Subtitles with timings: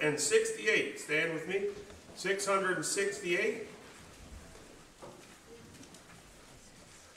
[0.00, 1.00] 668.
[1.00, 1.62] Stand with me.
[2.16, 3.68] 668.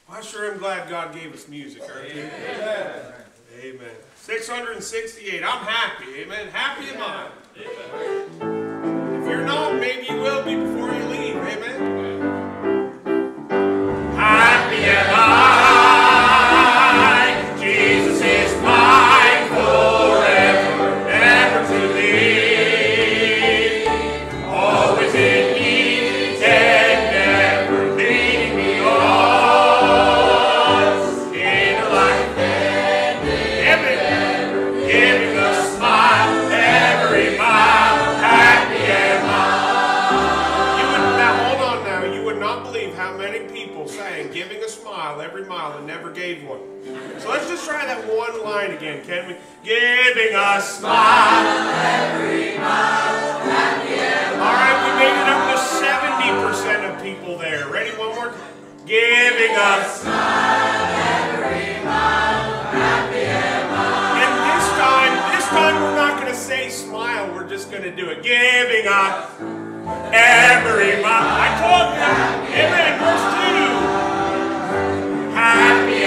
[0.08, 2.22] Well, I sure am glad God gave us music, aren't you?
[2.24, 3.14] Amen.
[3.62, 3.96] Amen.
[4.16, 5.44] 668.
[5.44, 6.22] I'm happy.
[6.22, 6.48] Amen.
[6.50, 7.28] Happy am I.
[7.56, 11.19] If you're not, maybe you will be before you leave.
[49.70, 51.46] Giving a smile
[51.86, 53.38] every mile.
[54.42, 57.70] All right, we made it up to 70% of people there.
[57.70, 57.92] Ready?
[57.92, 58.34] One more.
[58.88, 60.90] Giving a smile
[61.22, 62.64] every mile.
[62.74, 63.30] Happy
[64.18, 67.32] and this time, this time we're not going to say smile.
[67.32, 68.24] We're just going to do it.
[68.24, 69.30] Giving a
[70.12, 71.30] every mile.
[71.30, 72.10] I told you.
[72.58, 72.98] Amen.
[72.98, 73.26] Verse
[75.30, 75.36] 2.
[75.36, 75.99] Happy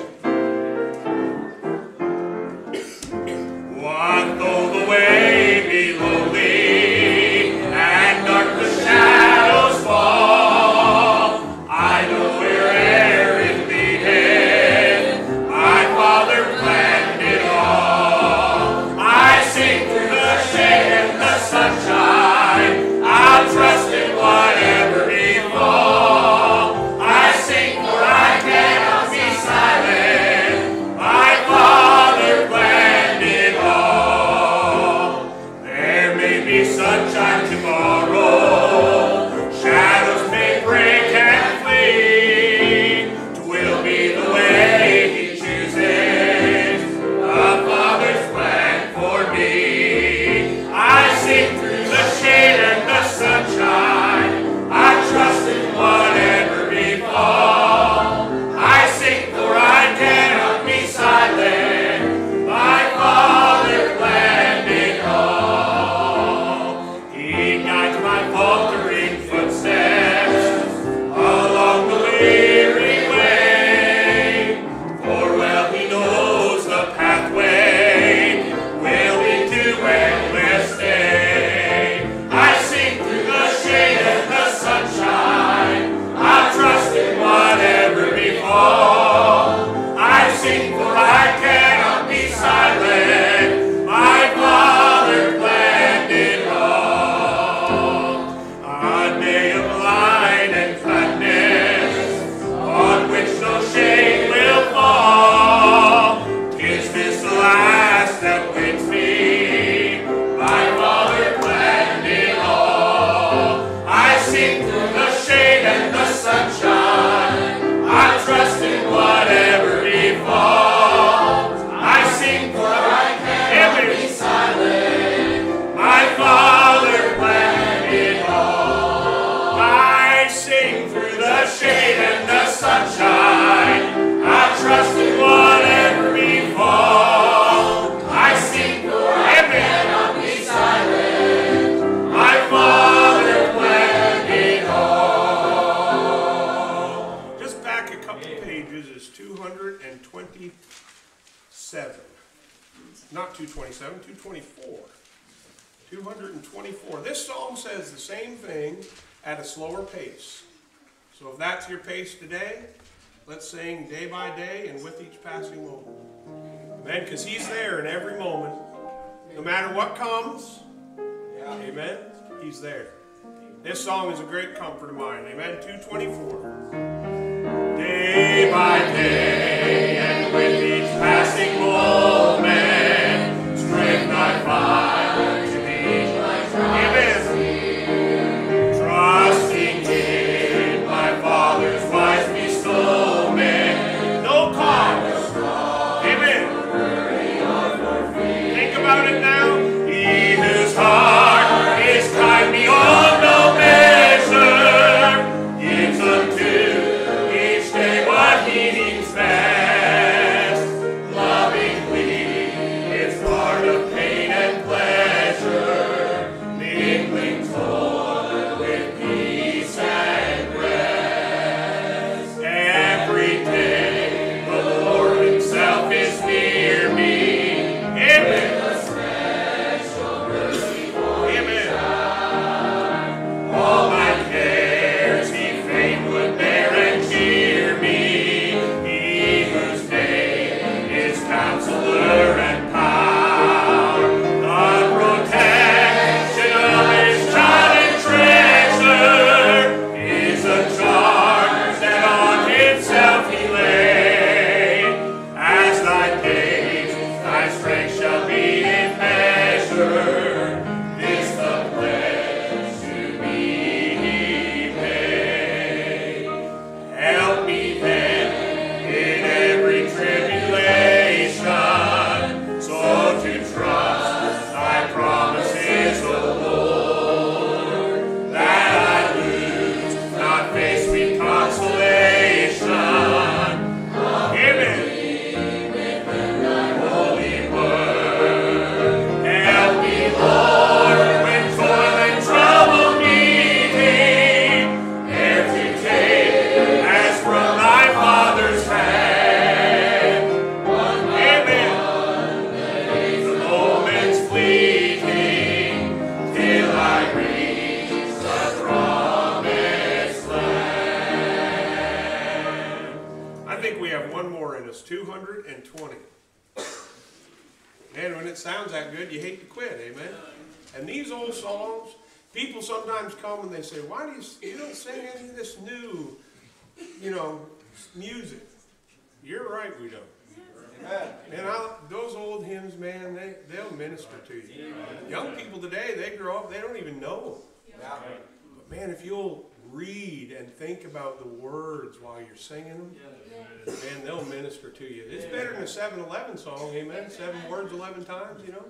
[346.36, 347.10] 7 song, amen?
[347.10, 348.64] Seven words 11 times, you know?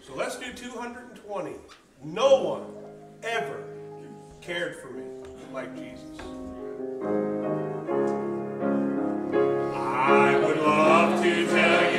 [0.00, 1.56] So let's do 220.
[2.02, 2.62] No one
[3.22, 3.62] ever
[4.40, 5.04] cared for me
[5.52, 6.18] like Jesus.
[9.74, 11.97] I would love to tell you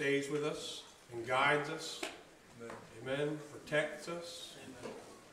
[0.00, 2.00] stays with us and guides us.
[3.02, 3.38] Amen.
[3.52, 4.54] Protects us.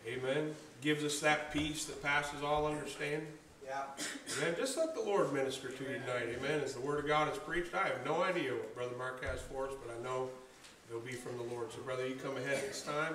[0.06, 0.54] Amen.
[0.82, 3.30] Gives us that peace that passes all understanding.
[3.66, 3.84] Yeah.
[4.38, 4.56] Amen.
[4.58, 6.36] Just let the Lord minister to you tonight.
[6.38, 6.60] Amen.
[6.66, 9.40] As the Word of God is preached, I have no idea what Brother Mark has
[9.40, 10.28] for us, but I know
[10.90, 11.72] it'll be from the Lord.
[11.72, 13.14] So, brother, you come ahead this time.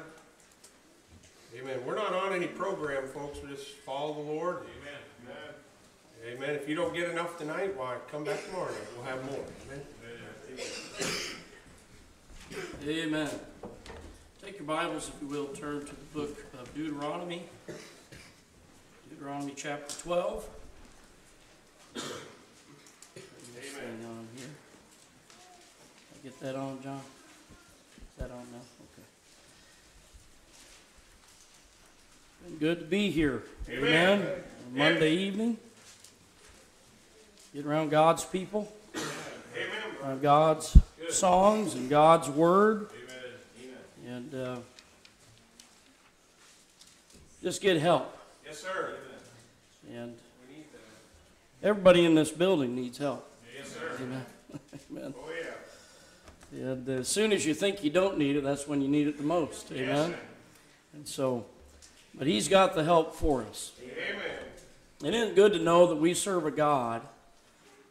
[1.54, 1.80] Amen.
[1.84, 3.40] We're not on any program, folks.
[3.42, 4.56] We just follow the Lord.
[5.26, 6.34] Amen.
[6.34, 6.54] Amen.
[6.54, 8.88] If you don't get enough tonight, why, come back tomorrow night.
[8.96, 9.44] We'll have more.
[9.66, 9.84] Amen.
[10.02, 11.28] Amen.
[12.52, 12.68] Take
[14.58, 17.44] your Bibles, if you will, turn to the book of Deuteronomy.
[19.08, 20.46] Deuteronomy chapter 12.
[21.94, 22.02] Put
[23.54, 24.50] this thing on here.
[26.22, 27.00] Get that on, John?
[27.00, 28.60] Is that on now?
[28.92, 29.06] Okay.
[32.44, 33.44] Been good to be here.
[33.70, 34.20] Amen.
[34.20, 35.56] On Monday evening.
[37.54, 39.81] Get around God's people, Amen.
[40.02, 40.76] Around God's
[41.10, 42.88] songs and God's word.
[44.06, 44.56] And uh,
[47.42, 48.16] just get help.
[48.44, 48.96] Yes, sir.
[49.90, 50.14] And
[50.48, 51.68] We need that.
[51.68, 53.28] everybody in this building needs help.
[53.56, 53.96] Yes, sir.
[54.00, 54.26] Amen.
[54.90, 55.14] Amen.
[55.16, 55.30] Oh,
[56.52, 56.60] yeah.
[56.72, 59.16] And as soon as you think you don't need it, that's when you need it
[59.16, 59.70] the most.
[59.70, 60.10] Yes, Amen.
[60.10, 60.18] sir.
[60.94, 61.46] And so,
[62.14, 63.72] but He's got the help for us.
[63.82, 64.20] Amen.
[65.04, 67.02] And isn't it good to know that we serve a God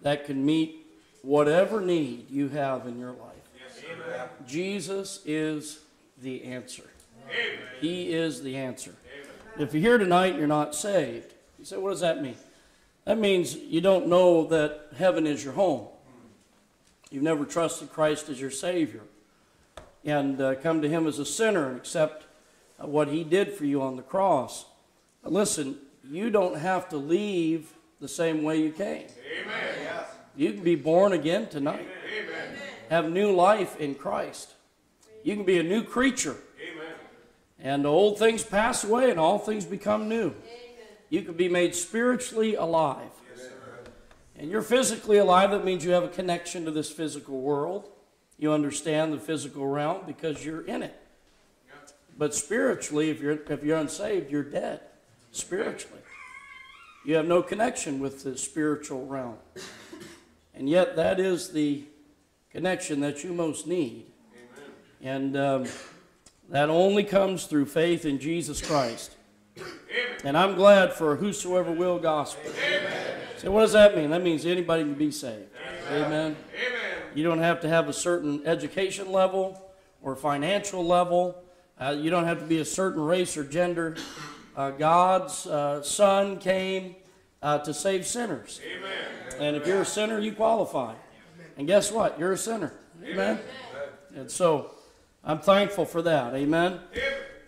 [0.01, 0.80] that can meet
[1.21, 3.35] whatever need you have in your life?
[3.57, 4.29] Yes.
[4.47, 5.79] Jesus is
[6.21, 6.89] the answer.
[7.29, 7.59] Amen.
[7.79, 8.95] He is the answer.
[9.59, 11.33] If you're here tonight, you're not saved.
[11.59, 12.37] You say, what does that mean?
[13.05, 15.87] That means you don't know that heaven is your home.
[17.09, 19.01] You've never trusted Christ as your Savior
[20.05, 22.25] and uh, come to Him as a sinner and accept
[22.79, 24.65] uh, what He did for you on the cross.
[25.23, 25.77] But listen,
[26.09, 29.07] you don't have to leave the same way you came.
[29.43, 29.71] Amen.
[30.35, 32.55] You can be born again tonight, Amen.
[32.89, 34.53] have new life in Christ.
[35.23, 36.93] You can be a new creature, Amen.
[37.59, 40.33] and old things pass away and all things become new.
[41.09, 43.09] You can be made spiritually alive.
[44.37, 47.89] And you're physically alive, that means you have a connection to this physical world.
[48.39, 50.99] You understand the physical realm because you're in it.
[52.17, 54.81] But spiritually, if you're, if you're unsaved, you're dead
[55.31, 56.01] spiritually.
[57.03, 59.37] You have no connection with the spiritual realm.
[60.53, 61.83] And yet, that is the
[62.51, 64.05] connection that you most need.
[65.01, 65.65] And um,
[66.49, 69.15] that only comes through faith in Jesus Christ.
[70.23, 72.51] And I'm glad for whosoever will gospel.
[73.37, 74.11] So, what does that mean?
[74.11, 75.49] That means anybody can be saved.
[75.89, 76.11] Amen.
[76.11, 76.35] Amen.
[77.15, 79.59] You don't have to have a certain education level
[80.01, 81.43] or financial level.
[81.79, 83.97] Uh, you don't have to be a certain race or gender.
[84.55, 86.95] Uh, God's uh, Son came
[87.41, 88.61] uh, to save sinners.
[88.65, 88.91] Amen.
[89.39, 90.93] And if you're a sinner, you qualify.
[91.57, 92.19] And guess what?
[92.19, 92.73] You're a sinner.
[93.03, 93.39] Amen.
[94.15, 94.71] And so
[95.23, 96.35] I'm thankful for that.
[96.35, 96.79] Amen.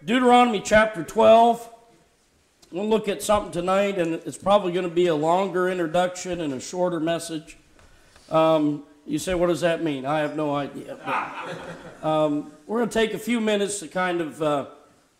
[0.03, 1.69] Deuteronomy chapter 12.
[2.71, 6.53] We'll look at something tonight, and it's probably going to be a longer introduction and
[6.53, 7.57] a shorter message.
[8.31, 10.05] Um, you say, what does that mean?
[10.05, 10.97] I have no idea.
[11.05, 14.65] But, um, we're going to take a few minutes to kind of uh,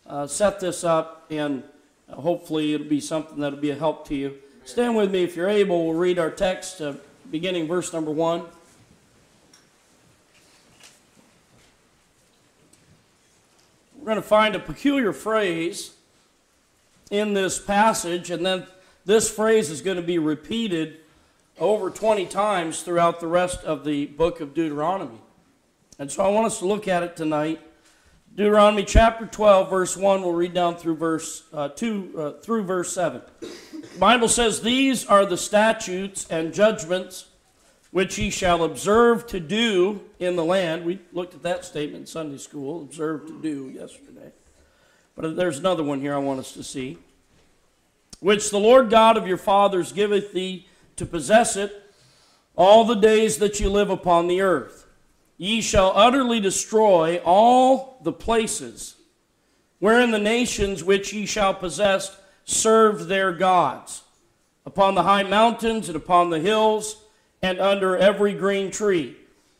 [0.06, 1.62] uh, set this up, and
[2.08, 4.36] hopefully it'll be something that'll be a help to you.
[4.66, 5.84] Stand with me if you're able.
[5.84, 6.94] We'll read our text, uh,
[7.30, 8.44] beginning verse number one.
[13.98, 15.92] We're going to find a peculiar phrase
[17.10, 18.66] in this passage, and then
[19.04, 20.96] this phrase is going to be repeated
[21.58, 25.20] over 20 times throughout the rest of the book of Deuteronomy.
[25.98, 27.60] And so I want us to look at it tonight.
[28.36, 32.92] Deuteronomy chapter 12, verse 1, we'll read down through verse uh, 2 uh, through verse
[32.92, 33.22] 7.
[33.40, 37.28] The Bible says, These are the statutes and judgments
[37.92, 40.84] which ye shall observe to do in the land.
[40.84, 44.32] We looked at that statement in Sunday school, observe to do yesterday.
[45.14, 46.98] But there's another one here I want us to see.
[48.18, 50.66] Which the Lord God of your fathers giveth thee
[50.96, 51.88] to possess it
[52.56, 54.88] all the days that ye live upon the earth.
[55.36, 58.96] Ye shall utterly destroy all the places
[59.84, 64.02] wherein the nations which ye shall possess serve their gods,
[64.64, 67.02] upon the high mountains and upon the hills,
[67.42, 69.14] and under every green tree.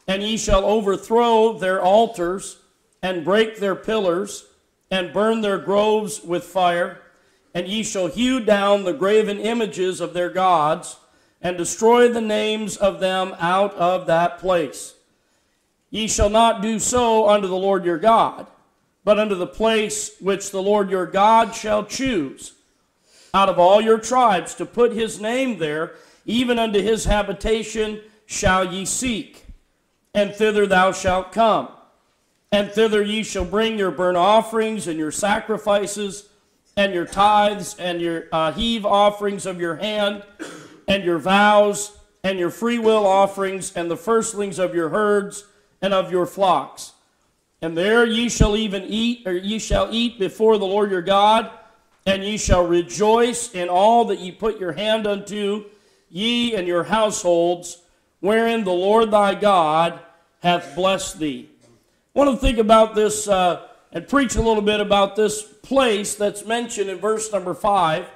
[0.08, 2.58] And ye shall overthrow their altars,
[3.02, 4.46] and break their pillars,
[4.90, 7.02] and burn their groves with fire.
[7.52, 10.96] And ye shall hew down the graven images of their gods,
[11.42, 14.93] and destroy the names of them out of that place.
[15.94, 18.48] Ye shall not do so unto the Lord your God,
[19.04, 22.54] but unto the place which the Lord your God shall choose
[23.32, 25.92] out of all your tribes to put his name there,
[26.26, 29.46] even unto his habitation shall ye seek,
[30.12, 31.68] and thither thou shalt come.
[32.50, 36.28] And thither ye shall bring your burnt offerings and your sacrifices,
[36.76, 40.24] and your tithes, and your uh, heave offerings of your hand,
[40.88, 45.44] and your vows, and your freewill offerings, and the firstlings of your herds
[45.84, 46.92] and of your flocks.
[47.60, 51.50] And there ye shall even eat, or ye shall eat before the Lord your God,
[52.06, 55.66] and ye shall rejoice in all that ye put your hand unto,
[56.08, 57.82] ye and your households,
[58.20, 60.00] wherein the Lord thy God
[60.42, 61.50] hath blessed thee.
[61.62, 66.14] I want to think about this uh, and preach a little bit about this place
[66.14, 68.06] that's mentioned in verse number 5.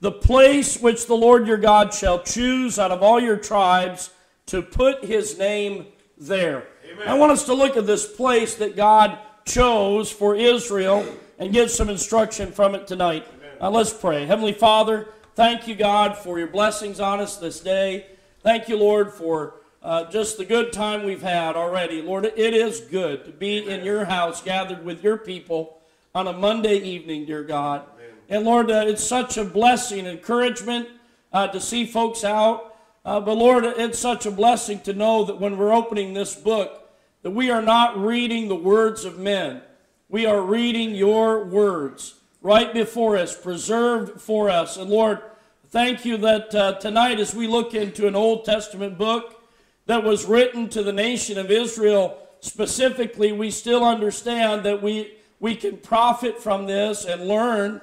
[0.00, 4.08] The place which the Lord your God shall choose out of all your tribes
[4.46, 6.66] to put his name there.
[7.06, 11.06] I want us to look at this place that God chose for Israel
[11.38, 13.26] and get some instruction from it tonight.
[13.60, 14.26] Now let's pray.
[14.26, 18.06] Heavenly Father, thank you, God, for your blessings on us this day.
[18.42, 22.02] Thank you, Lord, for uh, just the good time we've had already.
[22.02, 25.78] Lord, it is good to be in your house, gathered with your people
[26.14, 27.82] on a Monday evening, dear God.
[28.28, 30.88] And Lord, uh, it's such a blessing, encouragement
[31.32, 32.76] uh, to see folks out.
[33.04, 36.79] Uh, but Lord, it's such a blessing to know that when we're opening this book,
[37.22, 39.62] that we are not reading the words of men.
[40.08, 44.76] We are reading your words right before us, preserved for us.
[44.76, 45.20] And Lord,
[45.68, 49.42] thank you that uh, tonight, as we look into an Old Testament book
[49.86, 55.54] that was written to the nation of Israel specifically, we still understand that we, we
[55.54, 57.80] can profit from this and learn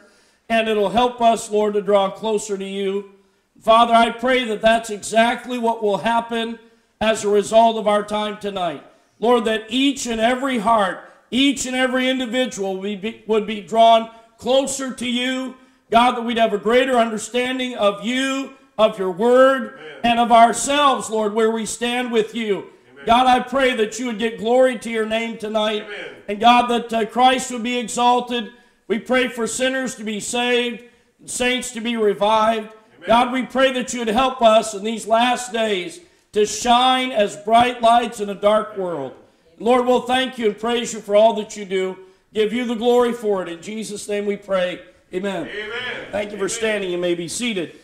[0.49, 3.11] and it'll help us, Lord, to draw closer to you.
[3.59, 6.59] Father, I pray that that's exactly what will happen
[7.01, 8.83] as a result of our time tonight.
[9.19, 10.99] Lord, that each and every heart,
[11.31, 15.55] each and every individual would be, would be drawn closer to you.
[15.89, 19.99] God, that we'd have a greater understanding of you, of your word, Amen.
[20.03, 22.67] and of ourselves, Lord, where we stand with you.
[22.91, 23.05] Amen.
[23.05, 25.83] God, I pray that you would get glory to your name tonight.
[25.83, 26.15] Amen.
[26.27, 28.51] And God, that uh, Christ would be exalted.
[28.87, 30.83] We pray for sinners to be saved,
[31.25, 32.73] saints to be revived.
[33.05, 36.01] God, we pray that you would help us in these last days
[36.37, 39.11] to shine as bright lights in a dark world.
[39.57, 41.97] Lord, we'll thank you and praise you for all that you do.
[42.31, 43.49] Give you the glory for it.
[43.49, 44.81] In Jesus' name we pray.
[45.11, 45.47] Amen.
[45.47, 46.07] Amen.
[46.11, 46.91] Thank you for standing.
[46.91, 47.75] You may be seated.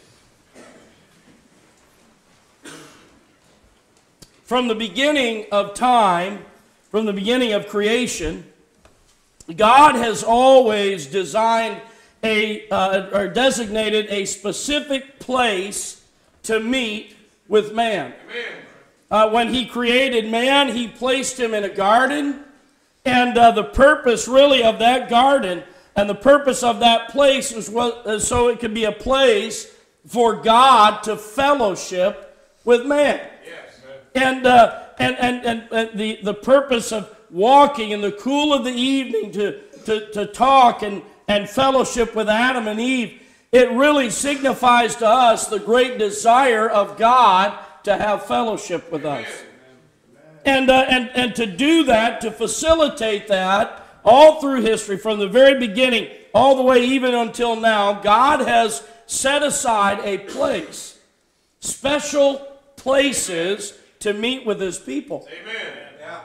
[4.43, 6.45] From the beginning of time,
[6.91, 8.45] from the beginning of creation,
[9.55, 11.81] God has always designed
[12.23, 16.05] a, uh, or designated a specific place
[16.43, 17.15] to meet
[17.47, 18.13] with man.
[19.11, 22.43] Uh, when he created man, he placed him in a garden.
[23.05, 25.63] And uh, the purpose, really, of that garden
[25.95, 29.71] and the purpose of that place is what, uh, so it could be a place
[30.07, 33.19] for God to fellowship with man.
[33.45, 33.81] Yes,
[34.15, 38.63] and, uh, and, and, and, and the, the purpose of walking in the cool of
[38.63, 43.21] the evening to, to, to talk and, and fellowship with Adam and Eve,
[43.53, 49.27] it really signifies to us the great desire of God to have fellowship with us.
[50.43, 55.27] And, uh, and, and to do that, to facilitate that, all through history, from the
[55.27, 60.99] very beginning, all the way even until now, God has set aside a place,
[61.59, 62.39] special
[62.75, 65.27] places to meet with his people.
[65.31, 65.73] Amen.
[65.99, 66.21] Yeah.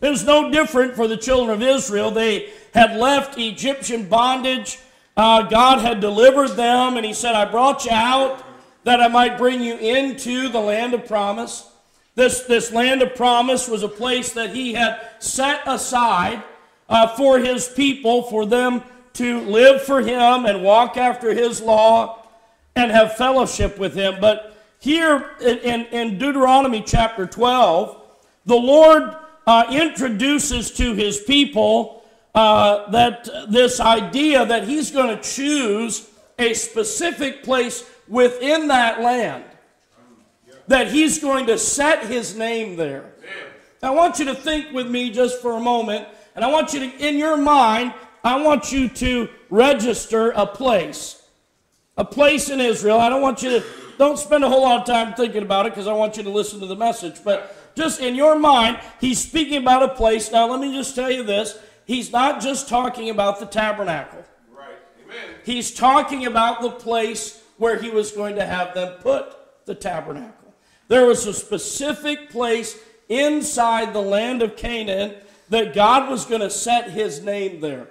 [0.00, 2.12] It was no different for the children of Israel.
[2.12, 4.78] They had left Egyptian bondage
[5.18, 8.44] uh, God had delivered them, and He said, I brought you out
[8.84, 11.68] that I might bring you into the land of promise.
[12.14, 16.42] This, this land of promise was a place that He had set aside
[16.88, 18.82] uh, for His people, for them
[19.14, 22.24] to live for Him and walk after His law
[22.76, 24.20] and have fellowship with Him.
[24.20, 28.00] But here in, in Deuteronomy chapter 12,
[28.46, 29.16] the Lord
[29.48, 31.97] uh, introduces to His people
[32.34, 39.44] uh, that this idea that he's going to choose a specific place within that land,
[40.68, 43.12] that he's going to set his name there.
[43.82, 46.80] I want you to think with me just for a moment, and I want you
[46.80, 51.22] to, in your mind, I want you to register a place.
[51.96, 53.00] A place in Israel.
[53.00, 53.64] I don't want you to,
[53.98, 56.30] don't spend a whole lot of time thinking about it because I want you to
[56.30, 57.24] listen to the message.
[57.24, 60.30] But just in your mind, he's speaking about a place.
[60.30, 61.58] Now, let me just tell you this
[61.88, 64.24] he's not just talking about the tabernacle.
[64.56, 64.76] Right.
[65.04, 65.34] Amen.
[65.44, 69.34] He's talking about the place where he was going to have them put
[69.66, 70.54] the tabernacle.
[70.86, 75.14] There was a specific place inside the land of Canaan
[75.48, 77.88] that God was going to set his name there.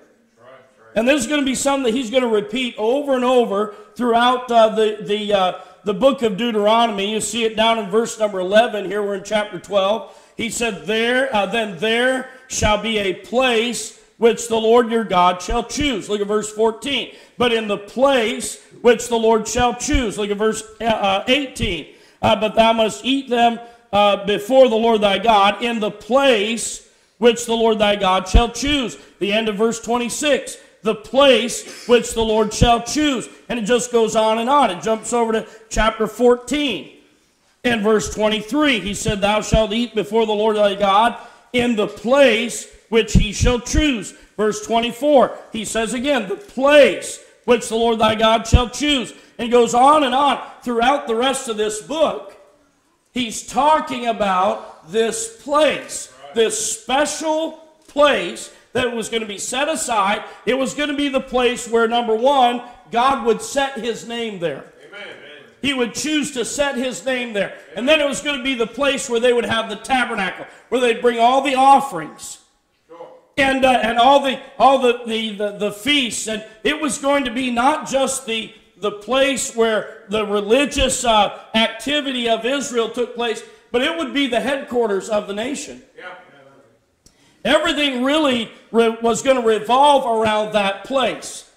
[0.95, 3.75] And this is going to be something that he's going to repeat over and over
[3.95, 7.11] throughout uh, the, the, uh, the book of Deuteronomy.
[7.11, 8.85] You see it down in verse number 11.
[8.85, 10.33] Here we're in chapter 12.
[10.37, 15.41] He said, There, uh, then there shall be a place which the Lord your God
[15.41, 16.09] shall choose.
[16.09, 17.15] Look at verse 14.
[17.37, 20.17] But in the place which the Lord shall choose.
[20.17, 21.93] Look at verse uh, uh 18.
[22.21, 23.59] Uh, but thou must eat them
[23.93, 28.49] uh, before the Lord thy God in the place which the Lord thy God shall
[28.49, 28.97] choose.
[29.19, 30.57] The end of verse 26.
[30.81, 33.29] The place which the Lord shall choose.
[33.49, 34.71] And it just goes on and on.
[34.71, 36.93] It jumps over to chapter 14.
[37.63, 41.17] In verse 23, he said, Thou shalt eat before the Lord thy God
[41.59, 44.13] in the place which he shall choose.
[44.37, 49.13] Verse 24, he says again, the place which the Lord thy God shall choose.
[49.39, 52.35] And goes on and on throughout the rest of this book.
[53.13, 57.51] He's talking about this place, this special
[57.87, 60.23] place that was going to be set aside.
[60.45, 64.39] It was going to be the place where, number one, God would set his name
[64.39, 64.65] there.
[65.61, 67.57] He would choose to set his name there.
[67.75, 70.45] And then it was going to be the place where they would have the tabernacle,
[70.69, 72.39] where they'd bring all the offerings
[73.37, 77.23] and uh, and all the all the, the the the feasts and it was going
[77.25, 83.15] to be not just the the place where the religious uh, activity of Israel took
[83.15, 85.81] place, but it would be the headquarters of the nation.
[85.97, 86.13] Yeah.
[87.43, 91.49] Everything really re- was going to revolve around that place.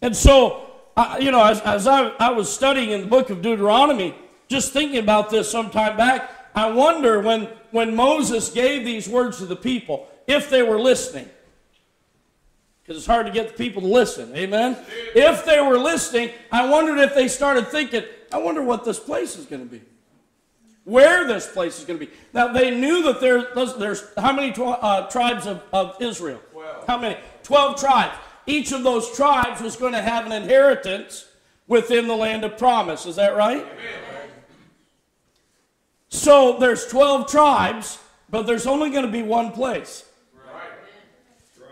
[0.00, 3.42] And so, uh, you know, as, as I, I was studying in the book of
[3.42, 4.14] Deuteronomy,
[4.48, 9.38] just thinking about this some time back, I wonder when, when Moses gave these words
[9.38, 11.28] to the people, if they were listening.
[12.84, 14.34] because it's hard to get the people to listen.
[14.36, 14.76] Amen?
[15.14, 19.36] If they were listening, I wondered if they started thinking, I wonder what this place
[19.36, 19.80] is going to be.
[20.84, 22.12] Where this place is going to be.
[22.34, 26.40] Now, they knew that there, there's how many uh, tribes of, of Israel?
[26.52, 26.86] Twelve.
[26.86, 27.16] How many?
[27.42, 28.14] Twelve tribes.
[28.46, 31.26] Each of those tribes was going to have an inheritance
[31.66, 33.06] within the land of promise.
[33.06, 33.62] Is that right?
[33.62, 34.28] Amen.
[36.08, 37.98] So there's 12 tribes,
[38.30, 40.04] but there's only going to be one place.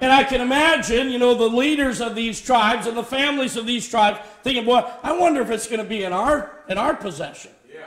[0.03, 3.67] And I can imagine, you know, the leaders of these tribes and the families of
[3.67, 6.97] these tribes thinking, boy, I wonder if it's going to be in our in our
[6.97, 7.53] possession.
[7.73, 7.85] Yeah.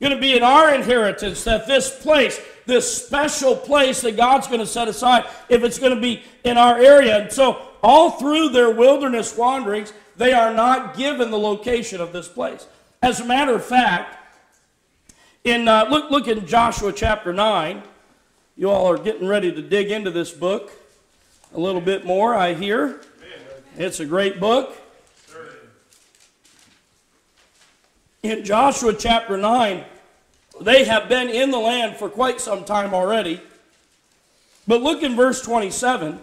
[0.00, 4.60] Going to be in our inheritance that this place, this special place that God's going
[4.60, 7.22] to set aside, if it's going to be in our area.
[7.22, 12.26] And so all through their wilderness wanderings, they are not given the location of this
[12.26, 12.66] place.
[13.02, 14.16] As a matter of fact,
[15.44, 17.82] in uh, look look in Joshua chapter nine.
[18.56, 20.72] You all are getting ready to dig into this book
[21.52, 22.34] a little bit more.
[22.34, 23.00] I hear
[23.76, 24.74] it's a great book.
[28.22, 29.84] In Joshua chapter nine,
[30.58, 33.42] they have been in the land for quite some time already.
[34.66, 36.18] But look in verse 27.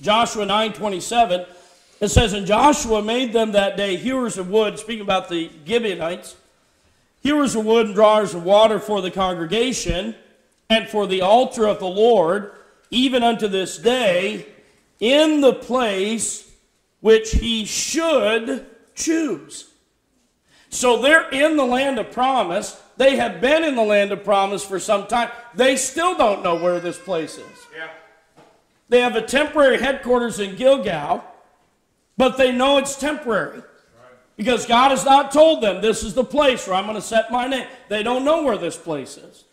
[0.00, 1.46] Joshua 9 27.
[2.00, 6.36] It says, And Joshua made them that day hewers of wood, speaking about the Gibeonites,
[7.22, 10.14] hewers of wood and drawers of water for the congregation
[10.70, 12.52] and for the altar of the Lord,
[12.90, 14.46] even unto this day,
[14.98, 16.50] in the place
[17.00, 19.70] which he should choose.
[20.70, 22.80] So they're in the land of promise.
[22.96, 25.30] They have been in the land of promise for some time.
[25.54, 27.59] They still don't know where this place is.
[28.90, 31.24] They have a temporary headquarters in Gilgal,
[32.16, 33.62] but they know it's temporary.
[34.36, 37.30] Because God has not told them this is the place where I'm going to set
[37.30, 37.66] my name.
[37.88, 39.44] They don't know where this place is.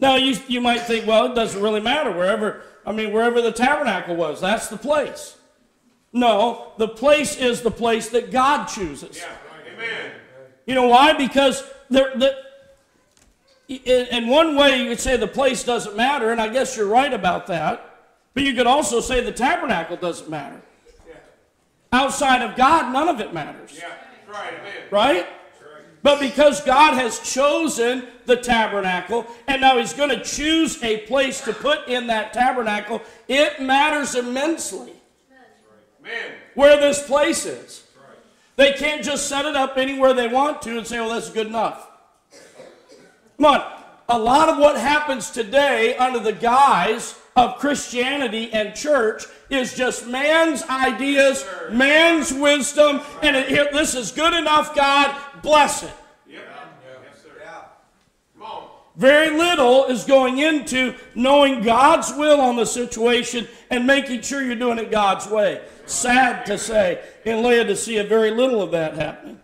[0.00, 2.10] Now you, you might think, well, it doesn't really matter.
[2.10, 5.36] Wherever, I mean, wherever the tabernacle was, that's the place.
[6.12, 9.18] No, the place is the place that God chooses.
[9.18, 9.36] Yeah.
[9.74, 10.10] Amen.
[10.66, 11.12] You know why?
[11.12, 12.34] Because there, the,
[13.70, 16.86] in, in one way you could say the place doesn't matter, and I guess you're
[16.86, 17.86] right about that.
[18.34, 20.60] But you could also say the tabernacle doesn't matter.
[21.08, 21.14] Yeah.
[21.92, 23.76] Outside of God, none of it matters.
[23.76, 23.92] Yeah.
[24.28, 24.54] Right.
[24.60, 24.74] Amen.
[24.90, 25.26] Right?
[26.02, 31.42] But because God has chosen the tabernacle, and now He's going to choose a place
[31.42, 34.94] to put in that tabernacle, it matters immensely
[36.00, 36.32] Amen.
[36.54, 37.84] where this place is.
[38.56, 41.46] They can't just set it up anywhere they want to and say, well, that's good
[41.46, 41.89] enough.
[43.40, 43.72] Come on.
[44.10, 50.06] A lot of what happens today under the guise of Christianity and church is just
[50.06, 55.92] man's ideas, man's wisdom, and it, here, this is good enough, God, bless it.
[58.42, 58.64] On.
[58.96, 64.54] Very little is going into knowing God's will on the situation and making sure you're
[64.54, 65.62] doing it God's way.
[65.86, 69.40] Sad to say, in Laodicea, very little of that happening.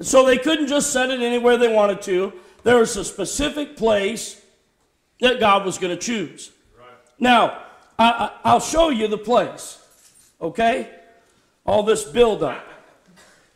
[0.00, 2.32] So they couldn't just set it anywhere they wanted to.
[2.64, 4.40] There was a specific place
[5.20, 6.50] that God was going to choose.
[7.18, 7.62] Now,
[7.98, 9.78] I, I, I'll show you the place,
[10.40, 10.90] okay?
[11.64, 12.66] All this buildup.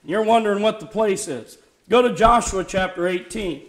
[0.05, 1.59] You're wondering what the place is.
[1.89, 3.63] Go to Joshua chapter 18.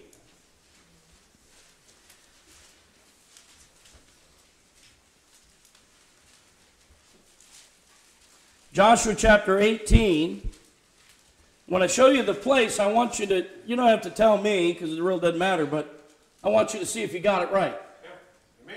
[8.74, 10.49] Joshua chapter 18.
[11.70, 14.40] When I show you the place, I want you to, you don't have to tell
[14.40, 16.04] me because it really doesn't matter, but
[16.44, 17.80] I want you to see if you got it right.
[18.68, 18.74] Yeah.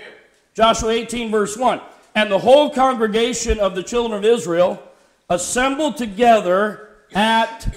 [0.53, 1.81] Joshua 18, verse 1.
[2.13, 4.81] And the whole congregation of the children of Israel
[5.27, 7.75] assembled together at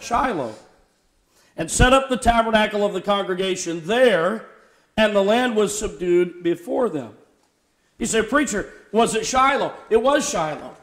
[0.00, 0.54] Shiloh
[1.58, 4.46] and set up the tabernacle of the congregation there,
[4.96, 7.12] and the land was subdued before them.
[7.98, 9.74] You say, Preacher, was it Shiloh?
[9.90, 10.77] It was Shiloh.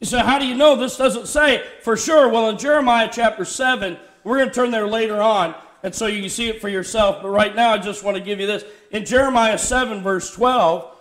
[0.00, 0.76] You say, How do you know?
[0.76, 2.28] This doesn't say for sure.
[2.28, 6.20] Well, in Jeremiah chapter 7, we're going to turn there later on, and so you
[6.20, 7.22] can see it for yourself.
[7.22, 8.64] But right now, I just want to give you this.
[8.90, 10.94] In Jeremiah 7, verse 12,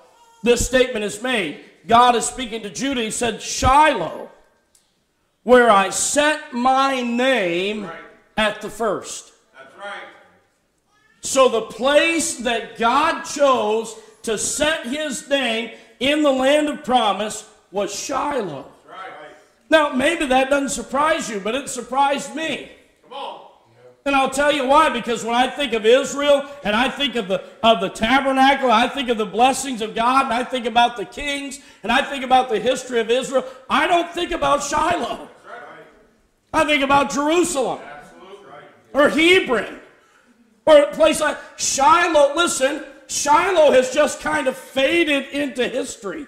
[0.44, 1.62] this statement is made.
[1.88, 3.02] God is speaking to Judah.
[3.02, 4.30] He said, Shiloh,
[5.44, 7.96] where I set my name Right.
[8.36, 9.32] at the first.
[9.58, 10.04] That's right.
[11.22, 17.50] So the place that God chose to set his name in the land of promise
[17.72, 18.66] was Shiloh.
[19.70, 22.72] Now, maybe that doesn't surprise you, but it surprised me.
[23.04, 23.48] Come on.
[24.06, 27.28] And I'll tell you why, because when I think of Israel and I think of
[27.28, 30.96] the, of the tabernacle, I think of the blessings of God, and I think about
[30.96, 35.28] the kings, and I think about the history of Israel, I don't think about Shiloh.
[35.46, 35.62] Right.
[36.54, 37.80] I think about Jerusalem
[38.50, 38.64] right.
[38.94, 39.82] or Hebron
[40.66, 42.34] or a place like Shiloh.
[42.34, 46.28] Listen, Shiloh has just kind of faded into history.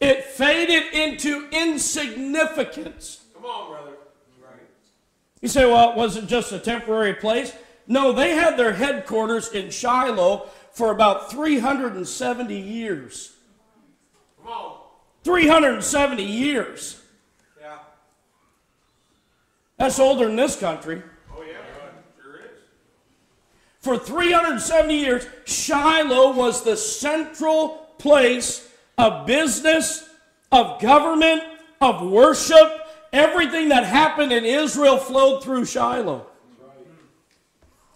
[0.00, 3.24] It faded into insignificance.
[3.34, 3.96] Come on, brother.
[4.40, 4.60] Right.
[5.40, 7.52] You say, well, it wasn't just a temporary place?
[7.88, 13.34] No, they had their headquarters in Shiloh for about 370 years.
[14.40, 14.76] Come on.
[15.24, 17.02] 370 years.
[17.60, 17.78] Yeah.
[19.78, 21.02] That's older than this country.
[21.34, 21.56] Oh, yeah.
[22.22, 22.60] Sure is.
[23.80, 28.67] For 370 years, Shiloh was the central place
[28.98, 30.08] of business,
[30.52, 31.42] of government,
[31.80, 32.86] of worship.
[33.12, 36.26] Everything that happened in Israel flowed through Shiloh.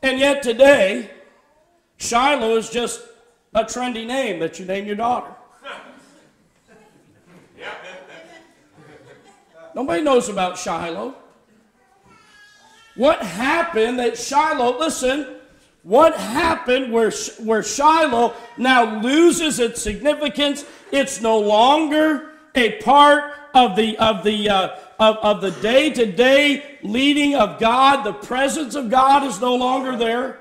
[0.03, 1.11] And yet today,
[1.99, 3.03] Shiloh is just
[3.55, 5.35] a trendy name that you name your daughter.
[9.75, 11.15] Nobody knows about Shiloh.
[12.95, 15.37] What happened that Shiloh, listen,
[15.83, 17.11] what happened where,
[17.41, 20.65] where Shiloh now loses its significance?
[20.93, 24.69] It's no longer a part of the, of the, uh,
[25.01, 28.05] of, of the day-to-day leading of God.
[28.05, 30.39] The presence of God is no longer there.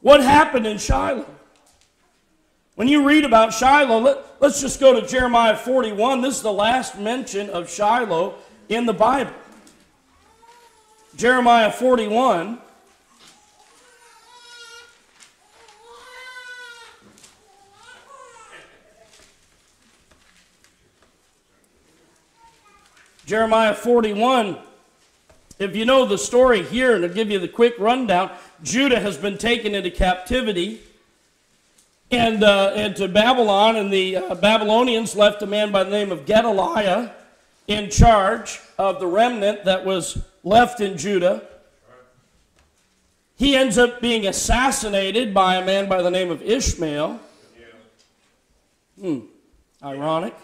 [0.00, 1.26] What happened in Shiloh?
[2.74, 6.22] When you read about Shiloh, let, us just go to Jeremiah 41.
[6.22, 8.36] This is the last mention of Shiloh
[8.68, 9.34] in the Bible.
[11.16, 12.58] Jeremiah 41.
[23.30, 24.58] Jeremiah 41.
[25.60, 28.32] If you know the story here, and I'll give you the quick rundown,
[28.64, 30.80] Judah has been taken into captivity
[32.10, 36.10] and, uh, and to Babylon, and the uh, Babylonians left a man by the name
[36.10, 37.12] of Gedaliah
[37.68, 41.46] in charge of the remnant that was left in Judah.
[43.36, 47.20] He ends up being assassinated by a man by the name of Ishmael.
[49.00, 49.20] Hmm,
[49.84, 50.34] ironic.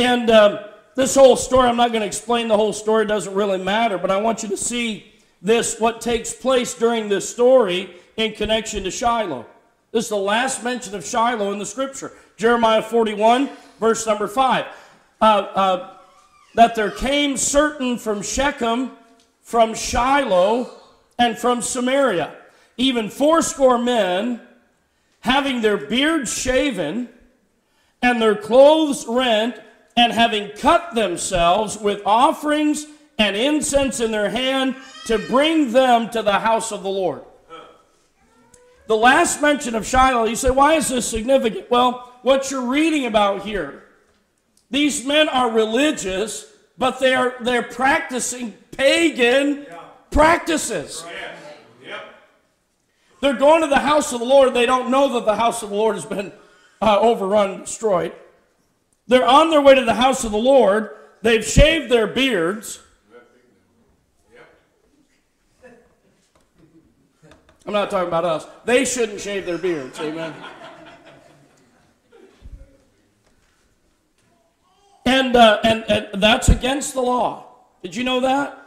[0.00, 0.60] And um,
[0.94, 4.10] this whole story, I'm not going to explain the whole story, doesn't really matter, but
[4.10, 8.90] I want you to see this, what takes place during this story in connection to
[8.90, 9.44] Shiloh.
[9.92, 12.12] This is the last mention of Shiloh in the scripture.
[12.38, 14.64] Jeremiah 41, verse number 5.
[15.20, 15.96] Uh, uh,
[16.54, 18.92] that there came certain from Shechem,
[19.42, 20.70] from Shiloh,
[21.18, 22.34] and from Samaria,
[22.78, 24.40] even fourscore men,
[25.20, 27.10] having their beards shaven,
[28.00, 29.60] and their clothes rent,
[29.96, 32.86] and having cut themselves with offerings
[33.18, 34.76] and incense in their hand
[35.06, 37.22] to bring them to the house of the Lord.
[38.86, 41.70] The last mention of Shiloh, you say, why is this significant?
[41.70, 43.84] Well, what you're reading about here,
[44.70, 49.66] these men are religious, but they are they're practicing pagan
[50.10, 51.04] practices.
[51.84, 52.02] Yep.
[53.20, 54.54] They're going to the house of the Lord.
[54.54, 56.32] They don't know that the house of the Lord has been
[56.80, 58.12] uh, overrun, destroyed.
[59.10, 60.90] They're on their way to the house of the Lord.
[61.20, 62.80] They've shaved their beards.
[67.66, 68.46] I'm not talking about us.
[68.64, 69.98] They shouldn't shave their beards.
[69.98, 70.32] Amen.
[75.04, 77.46] And, uh, and, and that's against the law.
[77.82, 78.64] Did you know that?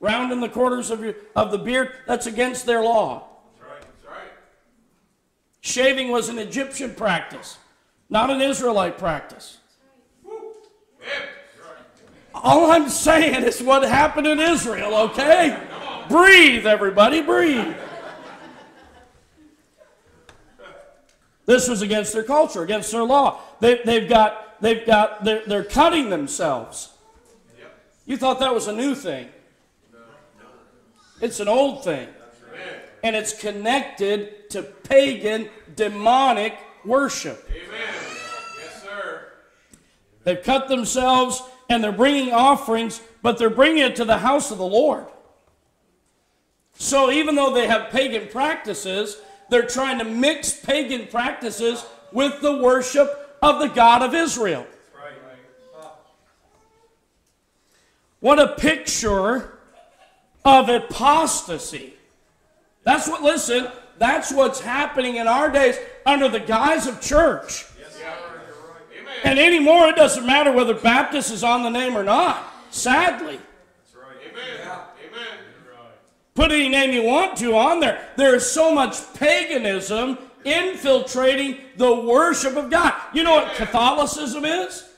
[0.00, 3.28] Rounding the quarters of, your, of the beard, that's against their law.
[3.60, 3.80] That's right.
[3.82, 4.32] That's right.
[5.60, 7.56] Shaving was an Egyptian practice,
[8.08, 9.58] not an Israelite practice.
[12.34, 15.58] All I'm saying is what happened in Israel, okay?
[16.08, 17.74] Breathe, everybody, breathe.
[21.46, 23.40] This was against their culture, against their law.
[23.58, 26.92] They, they've got, they've got, they're, they're cutting themselves.
[28.06, 29.28] You thought that was a new thing.
[31.20, 32.08] It's an old thing.
[33.02, 37.48] And it's connected to pagan, demonic worship.
[37.50, 37.80] Amen.
[38.58, 39.26] Yes, sir.
[40.24, 44.58] They've cut themselves and they're bringing offerings, but they're bringing it to the house of
[44.58, 45.06] the Lord.
[46.74, 49.16] So even though they have pagan practices,
[49.48, 54.66] they're trying to mix pagan practices with the worship of the God of Israel.
[58.18, 59.58] What a picture
[60.44, 61.94] of apostasy.
[62.82, 63.68] That's what, listen,
[63.98, 67.64] that's what's happening in our days under the guise of church.
[69.10, 69.28] Yes, sir.
[69.28, 69.38] Amen.
[69.38, 72.52] And anymore, it doesn't matter whether Baptist is on the name or not.
[72.70, 73.40] Sadly.
[73.94, 74.60] Amen.
[74.64, 75.38] Amen.
[76.34, 78.08] Put any name you want to on there.
[78.16, 82.94] There is so much paganism infiltrating the worship of God.
[83.12, 84.88] You know what Catholicism is?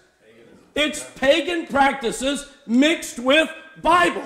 [0.75, 3.51] It's pagan practices mixed with
[3.81, 4.25] Bible.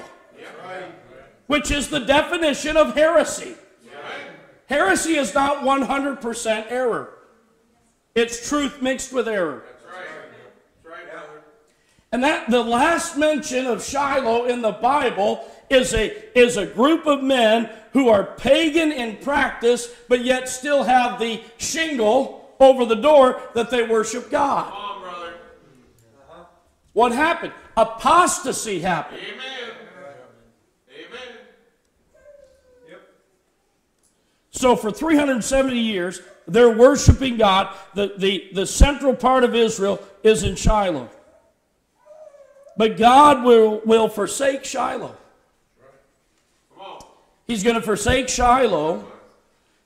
[1.47, 3.55] which is the definition of heresy.
[4.66, 7.11] Heresy is not 100% error.
[8.14, 9.62] It's truth mixed with error.
[12.17, 17.07] And that the last mention of Shiloh in the Bible is a, is a group
[17.07, 22.95] of men who are pagan in practice, but yet still have the shingle over the
[22.95, 24.64] door that they worship God.
[24.64, 25.35] Come on, brother.
[26.31, 26.45] Uh-huh.
[26.95, 27.53] What happened?
[27.77, 29.21] Apostasy happened.
[29.21, 29.75] Amen.
[30.89, 31.37] Amen.
[34.53, 37.77] So for 370 years, they're worshiping God.
[37.93, 41.11] The, the, the central part of Israel is in Shiloh.
[42.77, 45.16] But God will, will forsake Shiloh.
[47.47, 49.07] He's going to forsake Shiloh.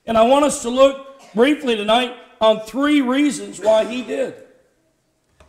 [0.05, 4.33] And I want us to look briefly tonight on three reasons why he did.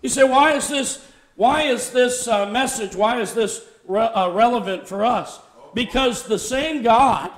[0.03, 1.05] You say, why is this,
[1.37, 5.41] why is this uh, message, why is this re- uh, relevant for us?
[5.75, 7.31] Because the same God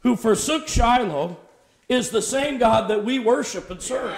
[0.00, 1.36] who forsook Shiloh
[1.88, 4.16] is the same God that we worship and serve.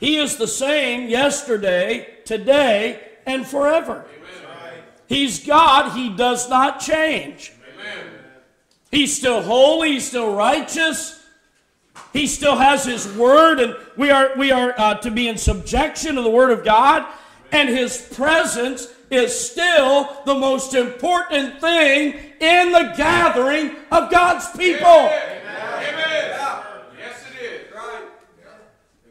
[0.00, 4.04] He is the same yesterday, today, and forever.
[5.06, 5.92] He's God.
[5.96, 7.52] He does not change.
[7.74, 8.06] Amen.
[8.90, 9.92] He's still holy.
[9.92, 11.22] He's still righteous.
[12.12, 16.16] He still has His Word, and we are, we are uh, to be in subjection
[16.16, 17.04] to the Word of God.
[17.50, 24.86] And His presence is still the most important thing in the gathering of God's people.
[24.86, 25.42] Amen.
[26.98, 27.72] Yes, it is.
[27.74, 28.04] Right.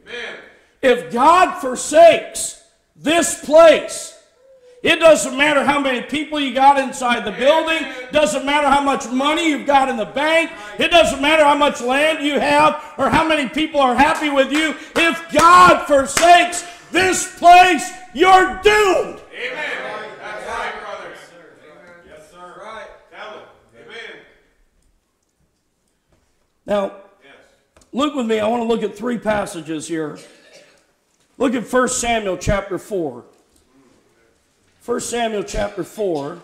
[0.02, 0.36] Amen.
[0.82, 2.61] If God forsakes
[3.02, 4.18] this place,
[4.82, 9.08] it doesn't matter how many people you got inside the building, doesn't matter how much
[9.10, 13.08] money you've got in the bank, it doesn't matter how much land you have or
[13.08, 14.74] how many people are happy with you.
[14.96, 19.20] If God forsakes this place, you're doomed.
[19.34, 20.10] Amen.
[20.20, 21.12] That's right, brother.
[22.08, 22.62] Yes, sir.
[22.62, 22.88] Right.
[23.10, 23.84] Tell it.
[23.84, 24.16] Amen.
[26.66, 26.92] Now,
[27.24, 27.34] Yes.
[27.92, 28.40] look with me.
[28.40, 30.18] I want to look at three passages here.
[31.42, 33.24] Look at 1 Samuel chapter 4.
[34.84, 36.38] 1 Samuel chapter 4.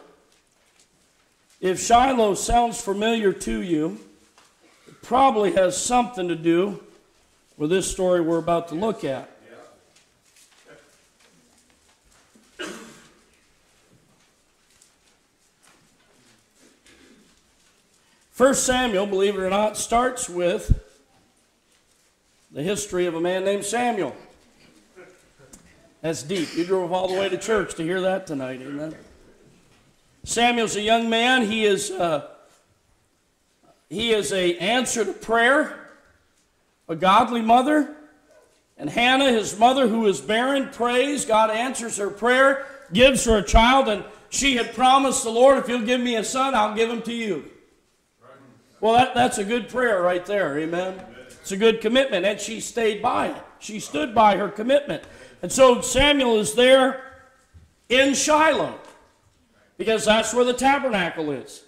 [1.60, 4.00] If Shiloh sounds familiar to you,
[4.88, 6.82] it probably has something to do
[7.56, 9.30] with this story we're about to look at.
[18.32, 20.82] First Samuel, believe it or not, starts with
[22.50, 24.16] the history of a man named Samuel.
[26.00, 26.54] That's deep.
[26.54, 28.94] You drove all the way to church to hear that tonight, amen.
[30.24, 31.46] Samuel's a young man.
[31.46, 32.28] He is uh,
[33.88, 35.88] he is a answer to prayer,
[36.88, 37.96] a godly mother,
[38.76, 41.24] and Hannah, his mother, who is barren, prays.
[41.24, 45.68] God answers her prayer, gives her a child, and she had promised the Lord, "If
[45.68, 47.50] you'll give me a son, I'll give him to you."
[48.80, 51.00] Well, that, that's a good prayer right there, amen.
[51.40, 53.42] It's a good commitment, and she stayed by it.
[53.58, 55.02] She stood by her commitment.
[55.42, 57.02] And so Samuel is there
[57.88, 58.78] in Shiloh
[59.76, 61.62] because that's where the tabernacle is.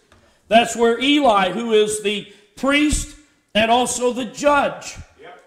[0.48, 3.16] That's where Eli, who is the priest
[3.54, 4.96] and also the judge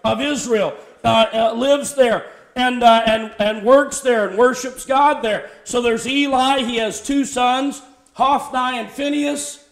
[0.02, 5.22] of Israel, uh, uh, lives there and, uh, and, and works there and worships God
[5.22, 5.50] there.
[5.64, 7.82] So there's Eli, he has two sons,
[8.14, 9.68] Hophni and Phinehas,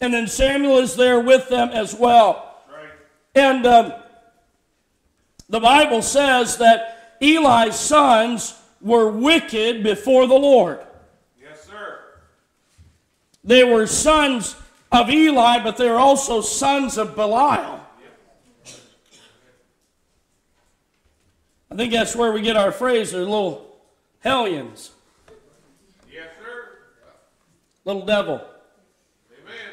[0.00, 2.62] and then Samuel is there with them as well.
[2.68, 2.90] Right.
[3.34, 3.92] And um,
[5.48, 10.80] the Bible says that Eli's sons were wicked before the Lord.
[11.40, 12.00] Yes, sir.
[13.42, 14.56] They were sons
[14.92, 17.80] of Eli, but they were also sons of Belial.
[21.70, 23.74] I think that's where we get our phrase, they're little
[24.20, 24.92] hellions,
[26.12, 26.68] Yes, sir.
[27.84, 28.40] little devil.
[29.42, 29.72] Amen.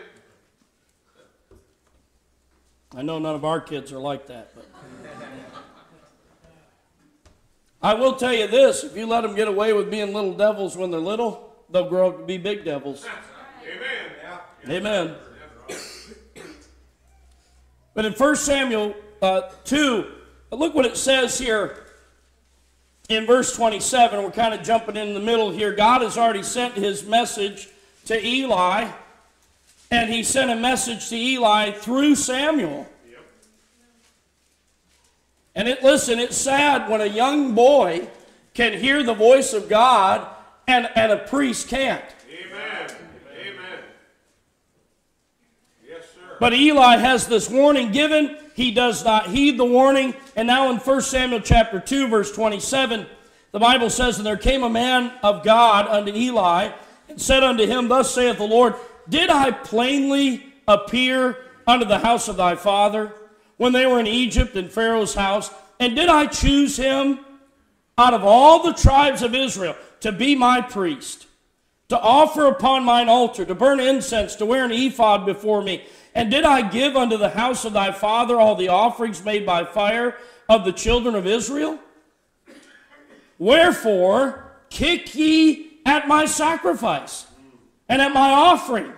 [2.96, 4.66] I know none of our kids are like that, but
[7.82, 10.78] I will tell you this: if you let them get away with being little devils
[10.78, 13.06] when they're little, they'll grow up to be big devils.
[13.64, 14.12] Amen.
[14.66, 14.74] Yeah.
[14.74, 15.16] Amen.
[17.94, 20.12] But in 1 Samuel uh, 2,
[20.52, 21.86] look what it says here
[23.10, 24.24] in verse 27.
[24.24, 25.74] We're kind of jumping in the middle here.
[25.74, 27.68] God has already sent his message
[28.06, 28.90] to Eli,
[29.90, 32.88] and he sent a message to Eli through Samuel.
[35.56, 38.08] And it listen, it's sad when a young boy
[38.54, 40.28] can hear the voice of God
[40.68, 42.04] and, and a priest can't.
[42.30, 42.92] Amen.
[43.40, 43.80] Amen.
[45.88, 46.38] Yes, sir.
[46.40, 48.38] But Eli has this warning given.
[48.56, 50.14] He does not heed the warning.
[50.36, 53.06] And now in 1 Samuel chapter 2, verse 27,
[53.52, 56.72] the Bible says, And there came a man of God unto Eli,
[57.10, 58.76] and said unto him, Thus saith the Lord,
[59.10, 61.38] Did I plainly appear
[61.68, 63.14] unto the house of thy father
[63.62, 65.52] when they were in Egypt in Pharaoh's house?
[65.80, 67.20] And did I choose him
[67.96, 71.28] out of all the tribes of Israel to be my priest,
[71.90, 75.84] to offer upon mine altar, to burn incense, to wear an ephod before me?
[76.16, 79.64] And did I give unto the house of thy father all the offerings made by
[79.64, 80.18] fire
[80.50, 81.78] of the children of Israel?
[83.38, 87.28] Wherefore, kick ye at my sacrifice
[87.88, 88.92] and at my offering,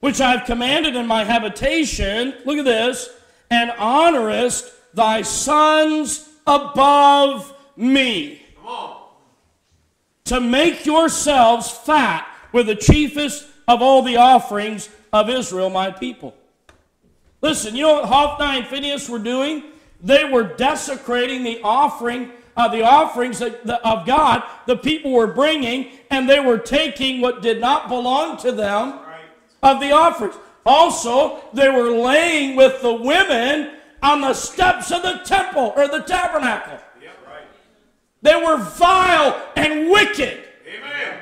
[0.00, 2.34] which I have commanded in my habitation.
[2.44, 3.08] Look at this,
[3.50, 8.42] and honorest thy sons above me.
[10.26, 16.34] To make yourselves fat with the chiefest of all the offerings of Israel, my people.
[17.40, 19.64] Listen, you know what Hophni and Phinehas were doing?
[20.02, 25.28] They were desecrating the offering, uh, the offerings that, the, of God the people were
[25.28, 28.98] bringing, and they were taking what did not belong to them
[29.62, 30.36] of the offerings.
[30.68, 33.70] Also, they were laying with the women
[34.02, 36.78] on the steps of the temple or the tabernacle.
[38.20, 40.44] They were vile and wicked.
[40.68, 41.20] Amen.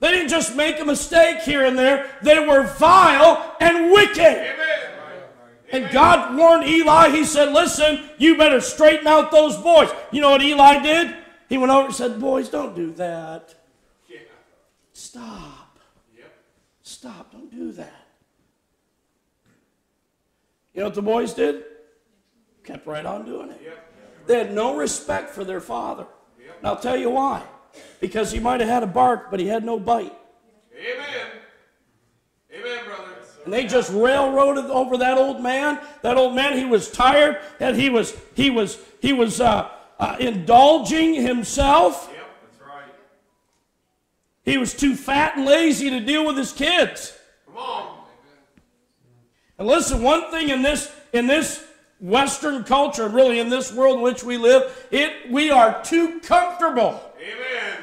[0.00, 4.18] They didn't just make a mistake here and there, they were vile and wicked.
[4.18, 4.92] Amen.
[5.72, 9.88] And God warned Eli, he said, Listen, you better straighten out those boys.
[10.12, 11.16] You know what Eli did?
[11.48, 13.54] He went over and said, Boys, don't do that.
[14.06, 14.18] Yeah.
[14.92, 15.78] Stop.
[16.16, 16.32] Yep.
[16.82, 17.32] Stop.
[17.32, 18.05] Don't do that.
[20.76, 21.64] You know what the boys did?
[22.62, 23.78] Kept right on doing it.
[24.26, 26.06] They had no respect for their father.
[26.58, 27.42] And I'll tell you why.
[27.98, 30.12] Because he might have had a bark, but he had no bite.
[30.78, 31.26] Amen.
[32.52, 33.12] Amen, brother.
[33.44, 35.80] And they just railroaded over that old man.
[36.02, 40.16] That old man, he was tired, and he was he was he was uh, uh,
[40.20, 42.10] indulging himself.
[42.12, 42.26] Yep.
[42.42, 42.94] That's right.
[44.44, 47.16] He was too fat and lazy to deal with his kids.
[47.46, 47.95] Come on.
[49.58, 51.64] And listen, one thing in this in this
[51.98, 57.00] Western culture, really in this world in which we live, it we are too comfortable.
[57.20, 57.78] Amen.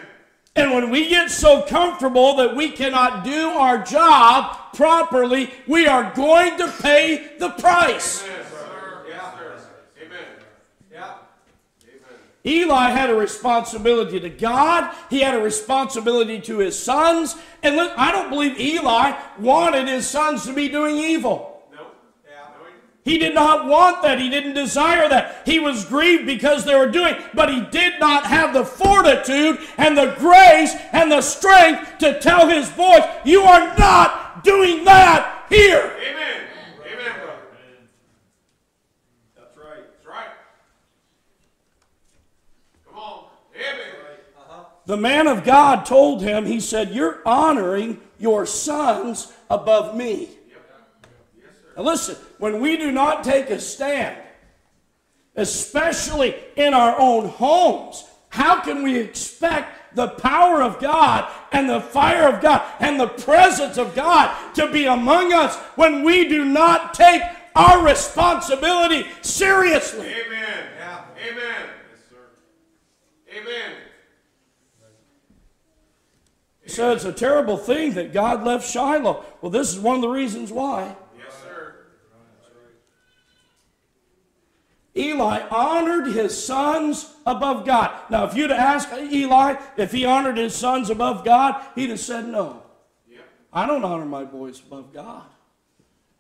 [0.56, 6.14] And when we get so comfortable that we cannot do our job properly, we are
[6.14, 8.24] going to pay the price.
[8.24, 8.46] Amen.
[10.92, 11.16] Yeah.
[11.86, 12.20] Amen.
[12.46, 14.96] Eli had a responsibility to God.
[15.10, 17.36] He had a responsibility to his sons.
[17.64, 21.53] And look, I don't believe Eli wanted his sons to be doing evil.
[23.06, 23.12] No.
[23.12, 23.18] Yeah.
[23.18, 23.18] No.
[23.18, 24.20] He did not want that.
[24.20, 25.42] He didn't desire that.
[25.46, 29.98] He was grieved because they were doing, but he did not have the fortitude and
[29.98, 35.92] the grace and the strength to tell his voice, "You are not doing that here."
[36.02, 36.48] Amen.
[36.86, 37.42] Amen, brother.
[39.36, 39.84] That's right.
[39.96, 40.28] That's right.
[42.88, 43.26] Come on.
[43.56, 43.80] Amen.
[44.38, 44.64] Uh-huh.
[44.86, 50.30] The man of God told him, he said, "You're honoring your sons above me."
[51.76, 54.18] Now listen, when we do not take a stand,
[55.38, 61.80] especially in our own homes, how can we expect the power of God and the
[61.80, 66.44] fire of God and the presence of God to be among us when we do
[66.44, 67.22] not take
[67.56, 70.08] our responsibility seriously?
[70.08, 70.66] Amen.
[70.78, 71.06] Yeah.
[71.26, 71.70] Amen.
[71.92, 73.40] Yes, sir.
[73.40, 73.72] Amen.
[76.66, 79.24] So it's a terrible thing that God left Shiloh.
[79.42, 80.94] Well, this is one of the reasons why.
[81.18, 81.76] Yes, sir.
[84.96, 87.92] Eli honored his sons above God.
[88.10, 92.28] Now, if you'd ask Eli if he honored his sons above God, he'd have said
[92.28, 92.62] no.
[93.10, 93.22] Yep.
[93.52, 95.24] I don't honor my boys above God.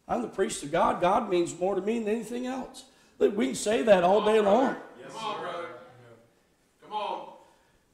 [0.07, 1.01] I'm the priest of God.
[1.01, 2.85] God means more to me than anything else.
[3.19, 4.75] We can say that all day long.
[5.07, 5.67] Come on, brother.
[6.83, 7.29] Come on.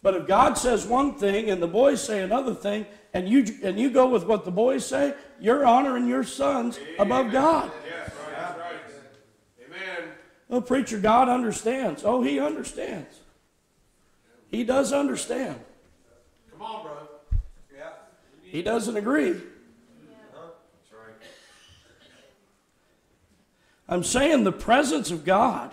[0.02, 3.80] But if God says one thing and the boys say another thing, and you and
[3.80, 7.72] you go with what the boys say, you're honoring your sons above God.
[7.86, 8.06] Yes, right.
[8.06, 8.09] That's right.
[10.50, 10.62] Amen.
[10.62, 12.04] Well, preacher, God understands.
[12.04, 13.20] Oh, he understands.
[14.50, 15.60] He does understand.
[16.52, 16.94] Come on, bro.
[17.76, 17.92] Yeah.
[18.42, 19.34] He doesn't agree.
[19.34, 19.44] That's
[20.92, 21.14] right.
[23.88, 25.72] I'm saying the presence of God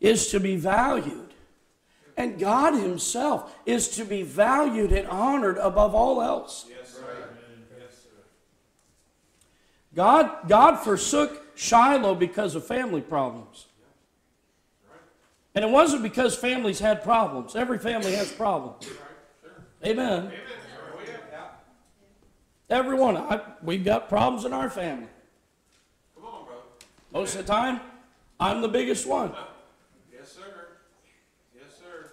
[0.00, 1.22] is to be valued.
[2.16, 6.64] And God Himself is to be valued and honored above all else.
[6.68, 7.28] Yes, sir.
[7.78, 8.22] Yes, sir.
[9.94, 13.66] God, God forsook Shiloh because of family problems.
[15.54, 17.56] And it wasn't because families had problems.
[17.56, 18.86] Every family has problems.
[19.84, 20.30] Amen.
[22.68, 23.16] Everyone.
[23.16, 25.08] I, we've got problems in our family.
[27.12, 27.80] Most of the time,
[28.38, 29.32] I'm the biggest one.
[30.12, 30.42] Yes, sir.
[31.54, 32.10] Yes, sir.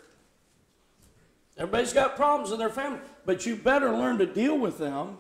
[1.58, 5.18] Everybody's got problems in their family, but you better learn to deal with them.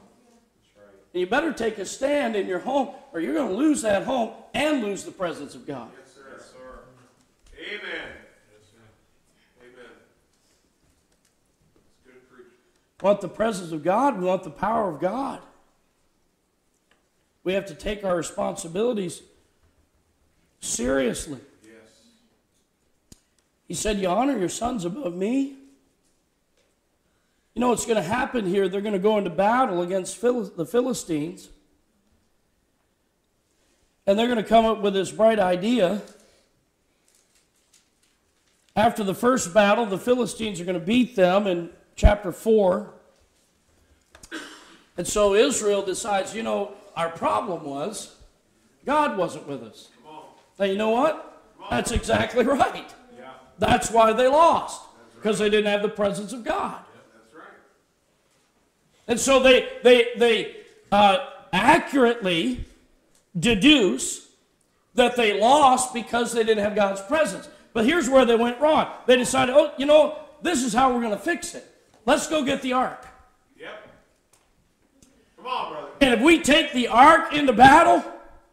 [1.13, 4.03] And you better take a stand in your home, or you're going to lose that
[4.03, 5.89] home and lose the presence of God.
[5.99, 6.21] Yes, sir.
[6.35, 6.79] Yes, sir.
[7.59, 8.09] Amen.
[8.51, 9.61] Yes, sir.
[9.61, 9.91] Amen.
[11.75, 12.51] It's good preaching.
[13.01, 15.39] We want the presence of God, we want the power of God.
[17.43, 19.21] We have to take our responsibilities
[20.61, 21.39] seriously.
[21.63, 21.73] Yes.
[23.67, 25.57] He said, You honor your sons above me.
[27.55, 28.67] You know what's going to happen here?
[28.67, 31.49] They're going to go into battle against Phil- the Philistines.
[34.07, 36.01] And they're going to come up with this bright idea.
[38.75, 42.91] After the first battle, the Philistines are going to beat them in chapter 4.
[44.97, 48.15] And so Israel decides, you know, our problem was
[48.85, 49.89] God wasn't with us.
[50.59, 51.41] Now, you know what?
[51.69, 52.93] That's exactly right.
[53.17, 53.31] Yeah.
[53.59, 54.81] That's why they lost,
[55.15, 56.83] because they didn't have the presence of God.
[59.07, 60.55] And so they, they, they
[60.91, 61.17] uh,
[61.51, 62.65] accurately
[63.37, 64.27] deduce
[64.95, 67.49] that they lost because they didn't have God's presence.
[67.73, 68.87] But here's where they went wrong.
[69.07, 71.65] They decided, oh, you know, this is how we're going to fix it.
[72.05, 73.05] Let's go get the ark.
[73.59, 73.87] Yep.
[75.37, 75.87] Come on, brother.
[76.01, 78.03] And if we take the ark into battle,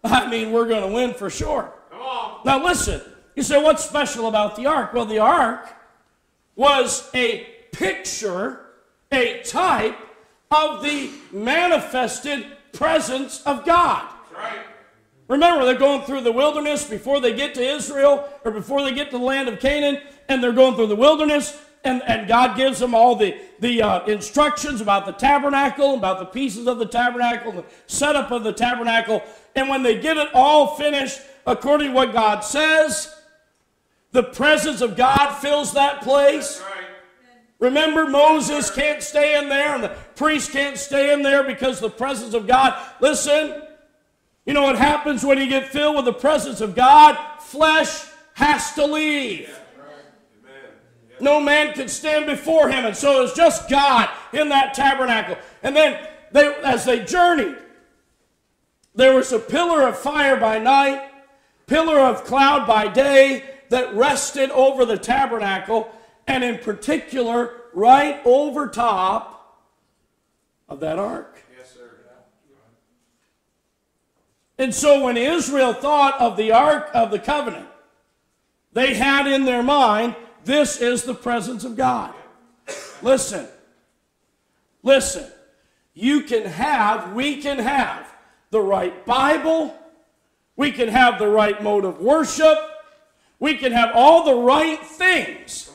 [0.03, 1.73] I mean, we're going to win for sure.
[1.91, 2.41] Come on.
[2.45, 3.03] Now, listen,
[3.35, 4.95] you say, what's special about the ark?
[4.95, 5.69] Well, the ark
[6.57, 8.61] was a picture,
[9.13, 9.99] a type
[10.51, 14.05] of the manifested presence of God.
[14.35, 14.59] Right.
[15.29, 19.13] Remember, they're going through the wilderness before they get to Israel or before they get
[19.13, 22.81] to the land of Canaan, and they're going through the wilderness, and, and God gives
[22.81, 27.53] them all the, the uh, instructions about the tabernacle, about the pieces of the tabernacle,
[27.53, 29.23] the setup of the tabernacle.
[29.55, 33.15] And when they get it all finished according to what God says,
[34.11, 36.61] the presence of God fills that place.
[37.61, 41.91] Remember, Moses can't stay in there, and the priest can't stay in there because the
[41.91, 42.75] presence of God.
[43.01, 43.63] Listen,
[44.47, 47.17] you know what happens when you get filled with the presence of God?
[47.41, 49.55] Flesh has to leave.
[51.21, 55.37] No man can stand before him, and so it's just God in that tabernacle.
[55.63, 57.57] And then, they, as they journeyed,
[58.95, 61.11] there was a pillar of fire by night,
[61.67, 65.95] pillar of cloud by day that rested over the tabernacle,
[66.31, 69.67] and in particular, right over top
[70.69, 71.43] of that ark.
[71.59, 71.91] Yes, sir.
[74.57, 77.67] And so when Israel thought of the Ark of the Covenant,
[78.73, 80.15] they had in their mind,
[80.45, 82.15] this is the presence of God.
[83.03, 83.49] Listen,
[84.85, 85.27] listen,
[85.95, 88.07] you can have, we can have
[88.51, 89.75] the right Bible,
[90.55, 92.59] we can have the right mode of worship,
[93.41, 95.70] we can have all the right things, Come on, brother.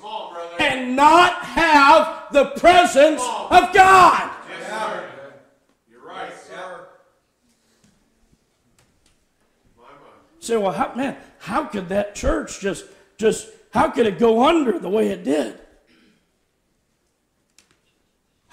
[0.60, 4.32] And not have the presence of God.
[4.49, 5.10] yes, sir.
[5.89, 6.34] You're right.
[6.34, 6.88] Sir.
[9.78, 9.89] My, my.
[10.39, 12.86] say, well, how, man, how could that church just,
[13.18, 15.60] just, how could it go under the way it did?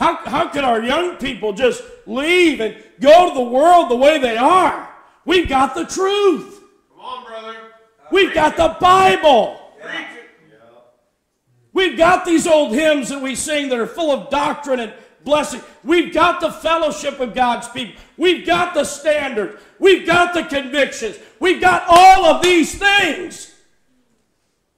[0.02, 4.18] How, how could our young people just leave and go to the world the way
[4.18, 4.88] they are?
[5.24, 6.60] We've got the truth.
[6.90, 7.56] Come on, brother.
[8.10, 9.61] We've got the Bible.
[11.72, 14.92] We've got these old hymns that we sing that are full of doctrine and
[15.24, 15.62] blessing.
[15.84, 18.00] We've got the fellowship of God's people.
[18.16, 19.60] We've got the standards.
[19.78, 21.16] We've got the convictions.
[21.40, 23.54] We've got all of these things.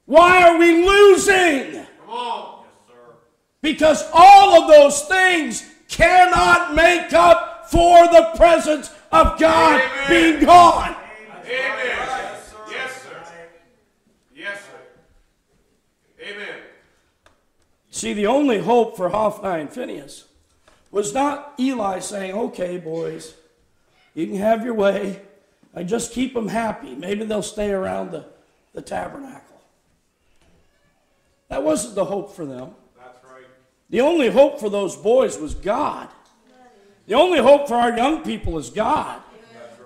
[0.05, 1.73] Why are we losing?
[1.73, 2.63] Come on.
[2.63, 3.13] Yes, sir.
[3.61, 10.09] Because all of those things cannot make up for the presence of God Amen.
[10.09, 10.95] being gone.
[11.43, 11.45] Amen.
[11.47, 12.57] Yes, sir.
[12.69, 13.23] Yes, sir.
[14.35, 16.23] Yes, sir.
[16.23, 16.59] Amen.
[17.95, 20.25] See, the only hope for Hophni and Phinehas
[20.91, 23.33] was not Eli saying, okay, boys,
[24.13, 25.21] you can have your way.
[25.73, 26.93] I just keep them happy.
[26.93, 28.25] Maybe they'll stay around the,
[28.73, 29.61] the tabernacle.
[31.47, 32.71] That wasn't the hope for them.
[32.97, 33.45] That's right.
[33.89, 36.09] The only hope for those boys was God.
[37.07, 39.21] The only hope for our young people is God.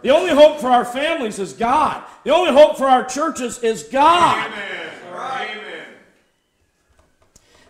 [0.01, 2.03] The only hope for our families is God.
[2.23, 4.47] The only hope for our churches is God.
[4.47, 4.61] Amen.
[4.63, 4.88] Amen.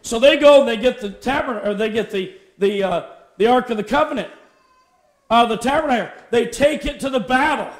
[0.09, 3.05] So they go and they get the tabernacle, or they get the the uh,
[3.37, 4.31] the ark of the covenant,
[5.29, 6.11] uh, the tabernacle.
[6.31, 7.71] They take it to the battle,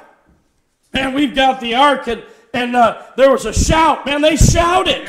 [0.94, 2.22] and we've got the ark, and
[2.54, 4.06] and uh, there was a shout.
[4.06, 5.08] Man, they shouted.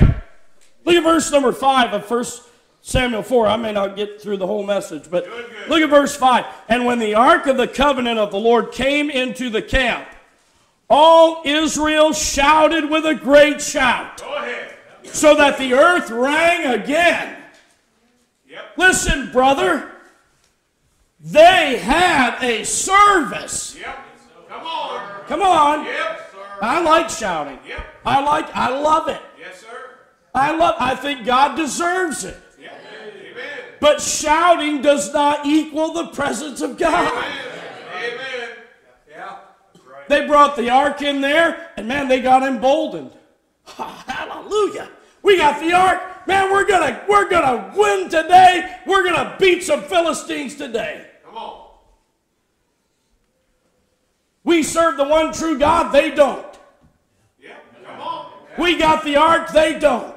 [0.84, 2.42] Look at verse number five of First
[2.82, 3.46] Samuel four.
[3.46, 5.70] I may not get through the whole message, but Good, good.
[5.70, 6.46] look at verse five.
[6.70, 10.08] And when the ark of the covenant of the Lord came into the camp,
[10.90, 14.71] all Israel shouted with a great shout Go ahead.
[15.04, 17.38] So that the earth rang again.
[18.78, 19.92] Listen, brother.
[21.20, 23.78] They had a service.
[23.80, 23.98] Yep.
[24.50, 25.26] Come on.
[25.28, 25.86] Come on.
[25.86, 26.34] Yep.
[26.62, 27.60] I like shouting.
[27.68, 27.80] Yep.
[28.06, 29.22] I like I love it.
[29.40, 29.68] Yes, sir.
[30.34, 32.38] I love I think God deserves it.
[32.60, 32.74] Yep.
[33.04, 33.60] Amen.
[33.80, 37.12] But shouting does not equal the presence of God.
[37.96, 38.50] Amen.
[39.10, 39.38] Yeah.
[40.08, 43.12] They brought the ark in there, and man, they got emboldened.
[43.66, 44.90] Hallelujah.
[45.24, 46.28] We got the ark.
[46.28, 48.78] Man, we're gonna we're gonna win today.
[48.86, 51.08] We're gonna beat some Philistines today.
[51.26, 51.68] Come on.
[54.44, 56.46] We serve the one true God, they don't.
[57.42, 57.86] Yep.
[57.86, 58.32] Come on.
[58.58, 60.16] We got the ark, they don't.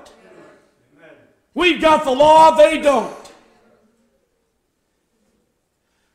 [1.52, 3.14] We've got the law, they don't.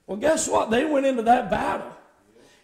[0.05, 0.71] Well, guess what?
[0.71, 1.95] They went into that battle.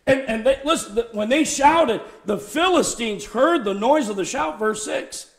[0.08, 4.60] And, and they, listen, when they shouted, the Philistines heard the noise of the shout,
[4.60, 5.32] verse 6.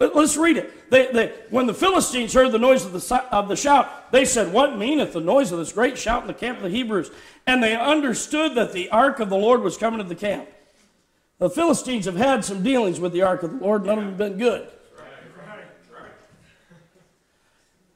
[0.00, 0.90] Let- Let's read it.
[0.90, 4.52] They, they, when the Philistines heard the noise of the, of the shout, they said,
[4.52, 7.10] What meaneth the noise of this great shout in the camp of the Hebrews?
[7.46, 10.48] And they understood that the ark of the Lord was coming to the camp.
[11.38, 14.10] The Philistines have had some dealings with the ark of the Lord, none of them
[14.10, 14.68] have been good.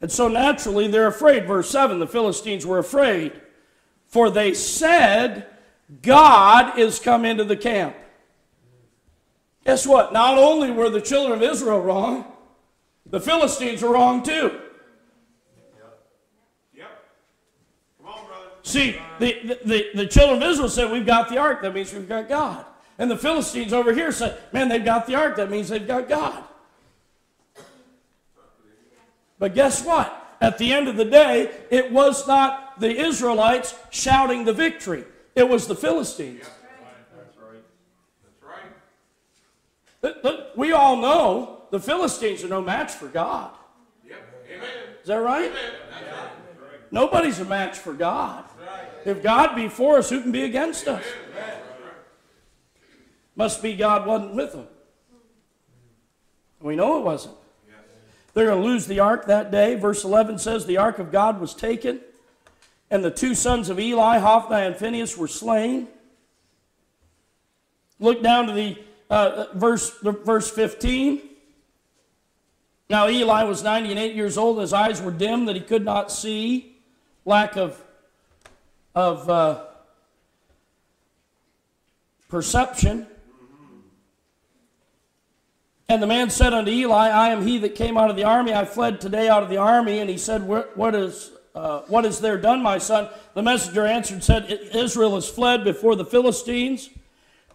[0.00, 1.46] And so naturally they're afraid.
[1.46, 3.40] Verse 7 the Philistines were afraid,
[4.12, 5.46] for they said,
[6.02, 7.96] God is come into the camp.
[9.64, 10.12] Guess what?
[10.12, 12.30] Not only were the children of Israel wrong,
[13.06, 14.60] the Philistines were wrong too.
[16.74, 17.04] Yep.
[18.02, 18.50] Come on, brother.
[18.62, 22.06] See, the, the, the children of Israel said, We've got the ark, that means we've
[22.06, 22.66] got God.
[22.98, 26.06] And the Philistines over here said, Man, they've got the ark, that means they've got
[26.06, 26.44] God.
[29.38, 30.21] But guess what?
[30.42, 35.04] At the end of the day, it was not the Israelites shouting the victory,
[35.36, 36.44] it was the Philistines.
[37.16, 37.38] That's
[38.42, 38.66] right.
[40.02, 43.52] Look, look, We all know the Philistines are no match for God.
[44.04, 44.16] Yep.
[44.56, 44.68] Amen.
[45.00, 45.52] Is that right?
[46.90, 48.44] Nobody's a match for God.
[49.04, 51.04] If God be for us, who can be against us?
[53.36, 54.66] Must be God wasn't with them.
[56.60, 57.36] We know it wasn't.
[58.34, 59.74] They're going to lose the ark that day.
[59.74, 62.00] Verse 11 says, The ark of God was taken,
[62.90, 65.88] and the two sons of Eli, Hophni and Phinehas, were slain.
[68.00, 68.78] Look down to the
[69.10, 71.20] uh, verse, verse 15.
[72.88, 76.76] Now Eli was 98 years old, his eyes were dim that he could not see,
[77.24, 77.82] lack of,
[78.94, 79.64] of uh,
[82.28, 83.06] perception.
[85.92, 88.54] And the man said unto Eli, I am he that came out of the army.
[88.54, 89.98] I fled today out of the army.
[89.98, 93.10] And he said, What, is, uh, what is there done, my son?
[93.34, 96.88] The messenger answered and said, Israel has fled before the Philistines.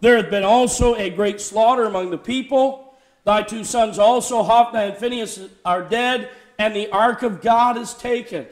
[0.01, 2.95] There hath been also a great slaughter among the people.
[3.23, 6.29] Thy two sons also, Hophni and Phinehas, are dead,
[6.59, 8.45] and the ark of God is taken.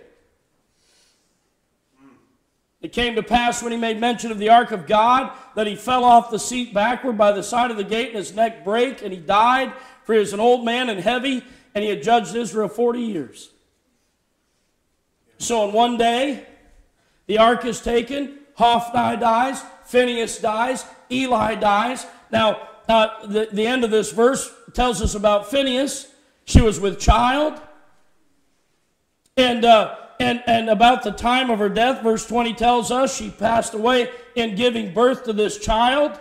[2.86, 5.76] It came to pass when he made mention of the ark of God that he
[5.76, 9.02] fell off the seat backward by the side of the gate, and his neck brake,
[9.02, 9.74] and he died,
[10.04, 13.50] for he was an old man and heavy, and he had judged Israel 40 years.
[15.40, 16.46] So in one day,
[17.26, 22.06] the ark is taken, Hophni dies, Phinehas dies, Eli dies.
[22.30, 26.08] Now, uh, the, the end of this verse tells us about Phinehas.
[26.44, 27.60] She was with child.
[29.38, 33.30] And, uh, and, and about the time of her death, verse 20 tells us she
[33.30, 36.18] passed away in giving birth to this child.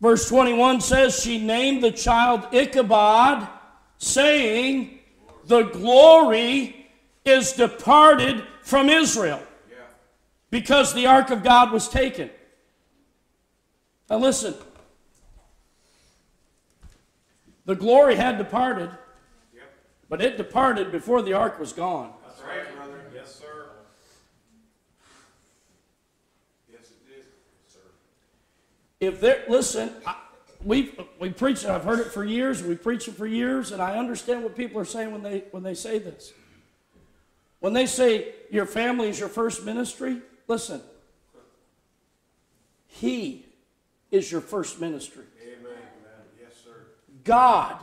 [0.00, 3.46] Verse 21 says she named the child Ichabod,
[3.98, 4.98] saying,
[5.46, 6.88] The glory
[7.24, 9.42] is departed from Israel
[10.50, 12.30] because the ark of God was taken.
[14.08, 14.54] Now listen.
[17.66, 18.90] The glory had departed,
[20.10, 22.12] but it departed before the ark was gone.
[22.26, 23.00] That's right, brother.
[23.14, 23.66] Yes, sir.
[26.70, 27.24] Yes, it did,
[27.68, 27.78] sir.
[28.98, 30.16] If there, listen, I,
[30.64, 31.70] we we preach it.
[31.70, 32.62] I've heard it for years.
[32.62, 35.62] We preach it for years, and I understand what people are saying when they when
[35.62, 36.34] they say this.
[37.60, 40.82] When they say your family is your first ministry, listen.
[42.88, 43.46] He
[44.10, 45.24] is your first ministry.
[45.40, 45.78] Amen.
[46.40, 46.86] Yes, sir.
[47.22, 47.78] God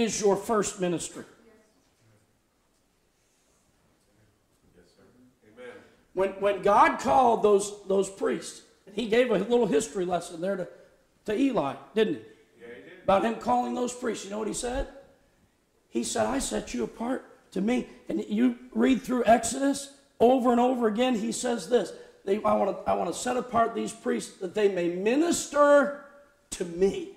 [0.00, 1.24] is your first ministry.
[6.12, 10.56] When, when God called those, those priests, and he gave a little history lesson there
[10.56, 10.68] to,
[11.26, 12.20] to Eli, didn't he?
[12.60, 13.02] Yeah, he did.
[13.04, 14.24] About him calling those priests.
[14.24, 14.88] You know what he said?
[15.88, 17.88] He said, I set you apart to me.
[18.08, 21.92] And you read through Exodus over and over again, he says this.
[22.24, 26.04] They, I, want to, I want to set apart these priests that they may minister
[26.50, 27.12] to me.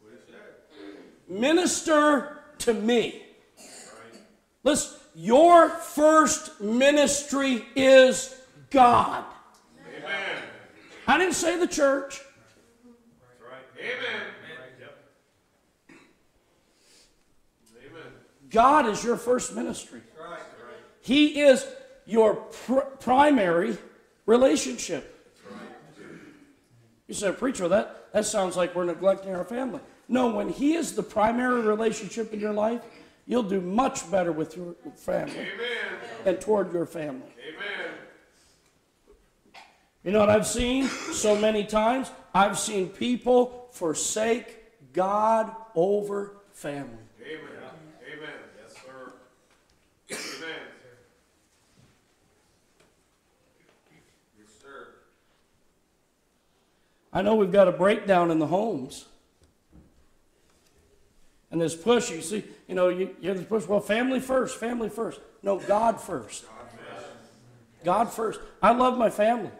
[0.00, 1.21] What is that?
[1.32, 3.22] Minister to me.
[4.64, 8.34] Listen, your first ministry is
[8.70, 9.24] God.
[9.96, 10.42] Amen.
[11.06, 12.20] I didn't say the church.
[12.84, 13.62] That's right.
[13.78, 14.20] Amen.
[17.86, 18.12] Amen.
[18.50, 20.02] God is your first ministry.
[20.20, 20.38] Right.
[21.00, 21.66] He is
[22.04, 23.78] your pr- primary
[24.26, 25.08] relationship.
[27.08, 29.80] You said, preacher, that, that sounds like we're neglecting our family.
[30.12, 32.82] No, when He is the primary relationship in your life,
[33.26, 35.98] you'll do much better with your family Amen.
[36.26, 37.32] and toward your family.
[37.48, 37.94] Amen.
[40.04, 42.10] You know what I've seen so many times?
[42.34, 46.90] I've seen people forsake God over family.
[47.24, 47.40] Amen.
[48.14, 48.34] Amen.
[48.60, 49.12] Yes, sir.
[50.10, 50.58] Amen.
[54.38, 54.88] Yes, sir.
[57.14, 59.06] I know we've got a breakdown in the homes.
[61.52, 64.58] And this push, you see, you know, you, you hear this push, well, family first,
[64.58, 65.20] family first.
[65.42, 66.46] No, God first.
[67.84, 68.40] God first.
[68.62, 69.50] I love my family.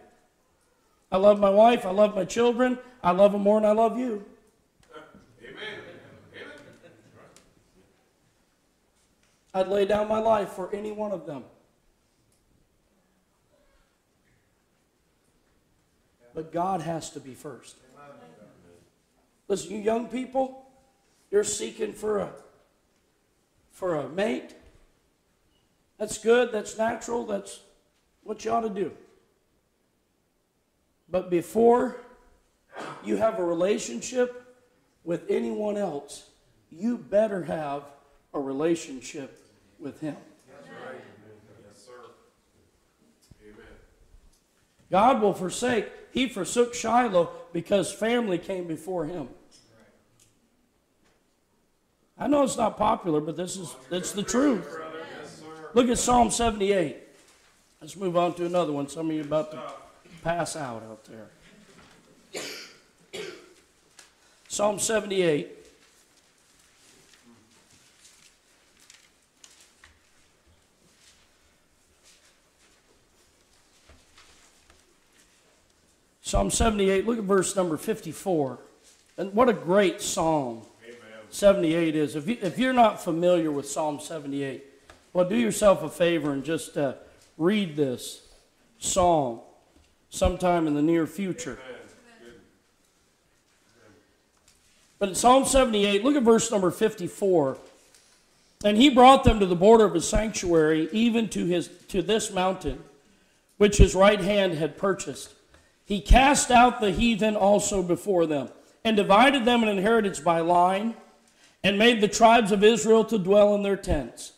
[1.10, 1.84] I love my wife.
[1.84, 2.78] I love my children.
[3.02, 4.24] I love them more than I love you.
[5.42, 5.54] Amen.
[6.34, 6.50] Amen.
[9.52, 11.44] I'd lay down my life for any one of them.
[16.34, 17.76] But God has to be first.
[19.48, 20.61] Listen, you young people,
[21.32, 22.30] you're seeking for a
[23.72, 24.54] for a mate.
[25.98, 27.60] That's good, that's natural, that's
[28.22, 28.92] what you ought to do.
[31.08, 31.96] But before
[33.04, 34.44] you have a relationship
[35.04, 36.28] with anyone else,
[36.70, 37.84] you better have
[38.32, 39.44] a relationship
[39.78, 40.16] with Him.
[44.92, 45.86] God will forsake.
[46.12, 49.30] He forsook Shiloh because family came before him.
[52.22, 54.78] I know it's not popular, but this is it's the truth.
[55.74, 56.96] Look at Psalm 78.
[57.80, 58.88] Let's move on to another one.
[58.88, 59.60] Some of you about to
[60.22, 62.42] pass out out there.
[64.46, 65.48] Psalm 78.
[76.20, 78.60] Psalm 78, look at verse number 54.
[79.18, 80.62] And what a great psalm.
[81.32, 82.16] 78 is.
[82.16, 84.64] If, you, if you're not familiar with Psalm 78,
[85.12, 86.94] well, do yourself a favor and just uh,
[87.38, 88.26] read this
[88.78, 89.40] psalm
[90.10, 91.58] sometime in the near future.
[94.98, 97.58] But in Psalm 78, look at verse number 54.
[98.64, 102.32] And he brought them to the border of his sanctuary, even to, his, to this
[102.32, 102.84] mountain,
[103.56, 105.34] which his right hand had purchased.
[105.84, 108.50] He cast out the heathen also before them,
[108.84, 110.94] and divided them an inheritance by line,
[111.64, 114.32] and made the tribes of Israel to dwell in their tents.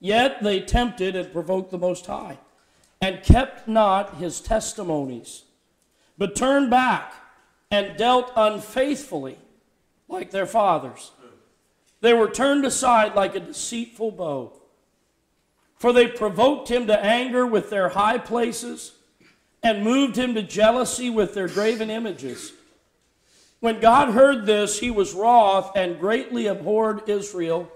[0.00, 2.38] Yet they tempted and provoked the Most High,
[3.00, 5.44] and kept not his testimonies,
[6.18, 7.14] but turned back
[7.70, 9.38] and dealt unfaithfully
[10.08, 11.12] like their fathers.
[12.00, 14.52] They were turned aside like a deceitful bow.
[15.76, 18.92] For they provoked him to anger with their high places
[19.62, 22.52] and moved him to jealousy with their graven images.
[23.60, 27.70] When God heard this, he was wroth and greatly abhorred Israel,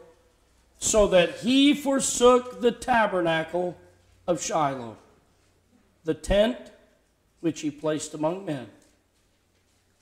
[0.78, 3.76] so that he forsook the tabernacle
[4.26, 4.96] of Shiloh,
[6.04, 6.56] the tent
[7.40, 8.68] which he placed among men,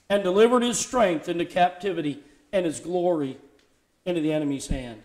[0.09, 2.23] and delivered his strength into captivity
[2.53, 3.39] and his glory
[4.05, 5.03] into the enemy's hand.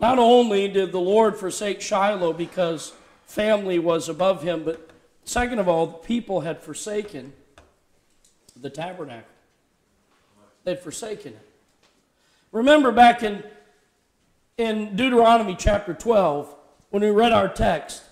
[0.00, 2.92] Not only did the Lord forsake Shiloh because
[3.24, 4.90] family was above him, but
[5.24, 7.32] second of all, the people had forsaken
[8.54, 9.35] the tabernacle.
[10.66, 11.48] They'd forsaken it.
[12.50, 13.44] Remember back in,
[14.58, 16.52] in Deuteronomy chapter 12,
[16.90, 18.02] when we read our text,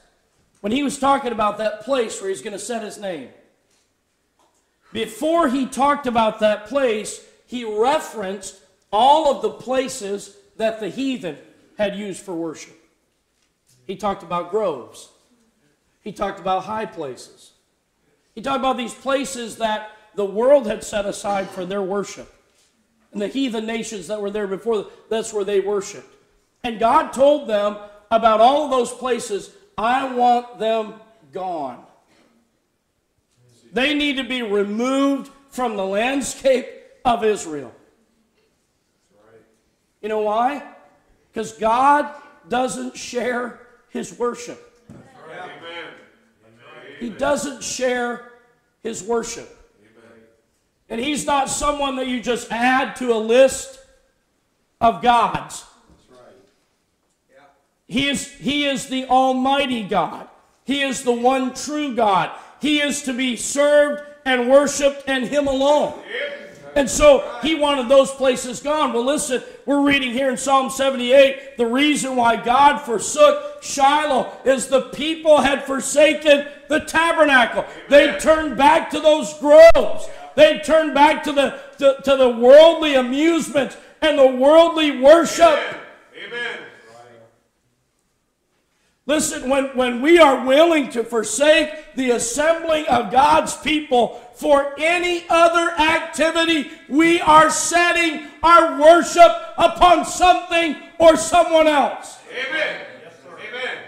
[0.61, 3.31] when he was talking about that place where he's going to set his name.
[4.93, 8.61] Before he talked about that place, he referenced
[8.93, 11.37] all of the places that the heathen
[11.77, 12.79] had used for worship.
[13.85, 15.09] He talked about groves.
[16.03, 17.51] He talked about high places.
[18.33, 22.31] He talked about these places that the world had set aside for their worship.
[23.15, 26.13] And the heathen nations that were there before, that's where they worshiped.
[26.65, 27.77] And God told them
[28.11, 30.95] about all of those places, I want them
[31.33, 31.85] gone.
[33.73, 36.67] They need to be removed from the landscape
[37.05, 37.73] of Israel.
[40.03, 40.63] You know why?
[41.33, 42.13] Because God
[42.49, 43.61] doesn't share
[43.91, 44.61] his worship.
[45.31, 45.93] Amen.
[46.99, 48.33] He doesn't share
[48.83, 49.64] his worship.
[50.89, 53.81] And he's not someone that you just add to a list
[54.81, 55.65] of gods.
[57.87, 60.29] He is, he is the Almighty God.
[60.65, 62.31] He is the one true God.
[62.61, 66.01] He is to be served and worshiped and Him alone.
[66.77, 68.93] And so he wanted those places gone.
[68.93, 74.67] Well, listen, we're reading here in Psalm 78 the reason why God forsook Shiloh is
[74.67, 77.65] the people had forsaken the tabernacle.
[77.89, 80.09] They turned back to those groves.
[80.37, 85.59] They turned back to the, to, to the worldly amusements and the worldly worship.
[86.17, 86.59] Amen.
[89.07, 95.25] Listen, when, when we are willing to forsake the assembling of God's people for any
[95.29, 102.19] other activity, we are setting our worship upon something or someone else.
[102.31, 102.81] Amen.
[103.03, 103.79] Yes, Amen.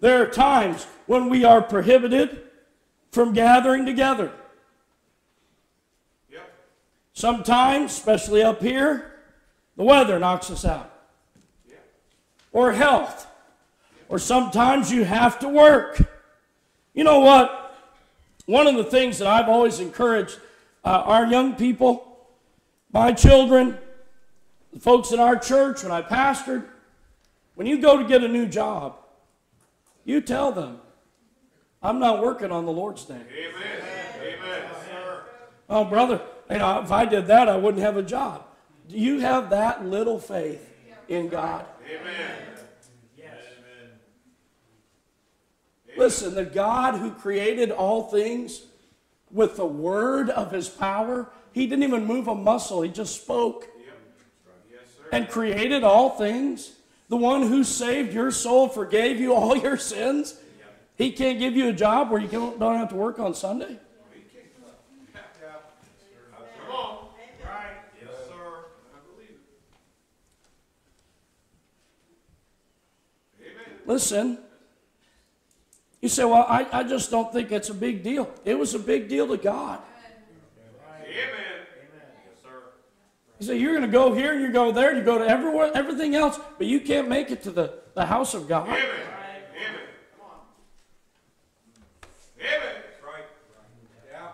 [0.00, 2.44] There are times when we are prohibited
[3.10, 4.32] from gathering together.
[7.12, 9.12] Sometimes, especially up here,
[9.76, 10.90] the weather knocks us out,
[12.52, 13.26] or health,
[14.08, 16.02] or sometimes you have to work.
[16.94, 17.74] You know what?
[18.46, 20.38] One of the things that I've always encouraged
[20.84, 22.26] uh, our young people,
[22.92, 23.78] my children,
[24.72, 26.66] the folks in our church when I pastored,
[27.54, 28.96] when you go to get a new job,
[30.04, 30.80] you tell them,
[31.82, 33.14] I'm not working on the Lord's day.
[33.14, 33.82] Amen.
[34.20, 34.62] Amen.
[35.68, 36.20] Oh, brother,
[36.52, 38.44] you know, if I did that, I wouldn't have a job.
[38.88, 40.68] Do you have that little faith
[41.08, 41.66] in God?
[41.88, 42.36] Amen.
[43.16, 43.36] Yes.
[45.96, 48.62] Listen, the God who created all things
[49.30, 53.68] with the word of his power, he didn't even move a muscle, he just spoke
[55.12, 56.72] and created all things.
[57.08, 60.34] The one who saved your soul, forgave you all your sins.
[60.96, 63.78] He can't give you a job where you don't don't have to work on Sunday.
[66.66, 67.08] Come on.
[67.44, 67.76] Right.
[68.00, 68.64] Yes, sir.
[68.94, 69.36] I believe
[73.40, 73.50] it.
[73.52, 73.66] Amen.
[73.86, 74.38] Listen,
[76.00, 78.28] you say, well, I, I just don't think it's a big deal.
[78.44, 79.80] It was a big deal to God.
[81.04, 81.14] Amen.
[81.14, 82.62] Yes, sir.
[83.38, 85.28] You say, you're going to go here and you go there and you go to
[85.28, 88.66] everywhere, everything else, but you can't make it to the, the house of God.
[88.68, 88.80] Amen.
[88.80, 89.80] Amen.
[90.18, 90.40] Come on.
[92.40, 92.74] Amen.
[93.06, 93.24] Right.
[94.10, 94.28] Yeah.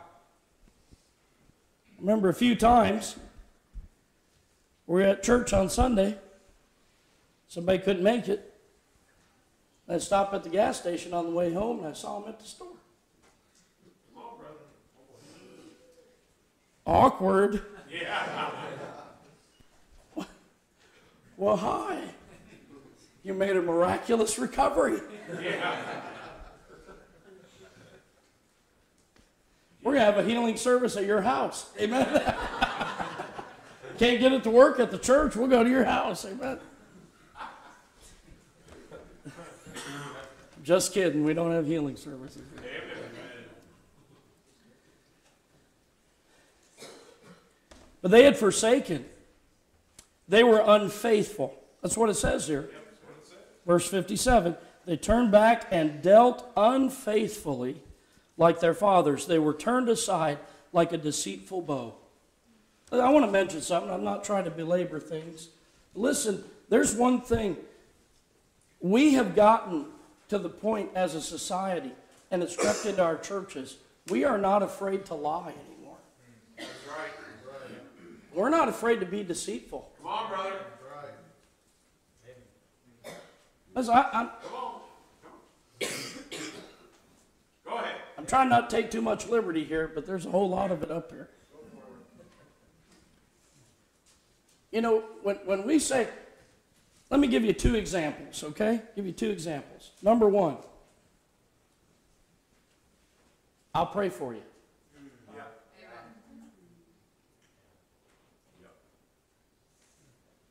[2.00, 3.16] remember a few times
[4.86, 6.16] we were at church on Sunday.
[7.46, 8.47] Somebody couldn't make it.
[9.88, 12.38] I stopped at the gas station on the way home and I saw him at
[12.38, 12.68] the store.
[14.14, 14.54] Come on, brother.
[16.86, 17.62] Awkward.
[17.90, 18.50] Yeah.
[21.38, 22.00] Well, hi.
[23.22, 25.00] You made a miraculous recovery.
[25.40, 25.76] Yeah.
[29.82, 31.70] We're going to have a healing service at your house.
[31.80, 32.06] Amen.
[33.98, 35.36] Can't get it to work at the church.
[35.36, 36.24] We'll go to your house.
[36.24, 36.58] Amen.
[40.68, 41.24] Just kidding.
[41.24, 42.42] We don't have healing services.
[48.02, 49.06] But they had forsaken.
[50.28, 51.58] They were unfaithful.
[51.80, 52.68] That's what it says here.
[53.66, 57.80] Verse 57 They turned back and dealt unfaithfully
[58.36, 59.24] like their fathers.
[59.24, 60.36] They were turned aside
[60.74, 61.94] like a deceitful bow.
[62.92, 63.90] I want to mention something.
[63.90, 65.48] I'm not trying to belabor things.
[65.94, 67.56] Listen, there's one thing.
[68.80, 69.86] We have gotten
[70.28, 71.92] to the point as a society,
[72.30, 73.76] and it's crept into our churches.
[74.08, 75.96] We are not afraid to lie anymore.
[76.56, 77.10] That's right.
[78.34, 79.90] We're not afraid to be deceitful.
[79.98, 80.52] Come on, brother.
[83.74, 84.80] Listen, I, I'm, Come on.
[85.22, 85.88] Come on.
[87.64, 87.96] Go ahead.
[88.16, 90.82] I'm trying not to take too much liberty here, but there's a whole lot of
[90.82, 91.28] it up here.
[94.72, 96.08] You know, when, when we say,
[97.10, 98.82] let me give you two examples, okay?
[98.94, 99.92] Give you two examples.
[100.02, 100.58] Number one,
[103.74, 104.42] I'll pray for you.
[105.34, 105.42] Yeah.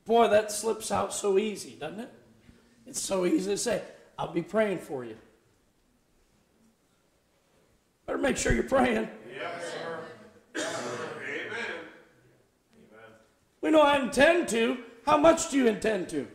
[0.05, 2.13] Boy, that slips out so easy, doesn't it?
[2.87, 3.81] It's so easy to say,
[4.17, 5.17] I'll be praying for you.
[8.07, 9.09] Better make sure you're praying.
[9.35, 9.99] Yes, sir.
[10.55, 11.75] Amen.
[13.61, 14.77] We know I intend to.
[15.05, 16.25] How much do you intend to?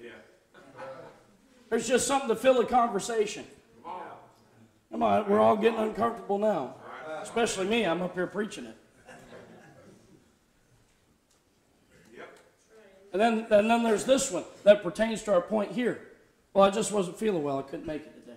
[1.72, 3.46] There's just something to fill a conversation.
[4.90, 5.26] Come on.
[5.26, 6.74] We're all getting uncomfortable now.
[7.22, 8.76] Especially me, I'm up here preaching it.
[13.14, 16.02] And then, and then there's this one that pertains to our point here.
[16.52, 17.58] Well, I just wasn't feeling well.
[17.58, 18.36] I couldn't make it today.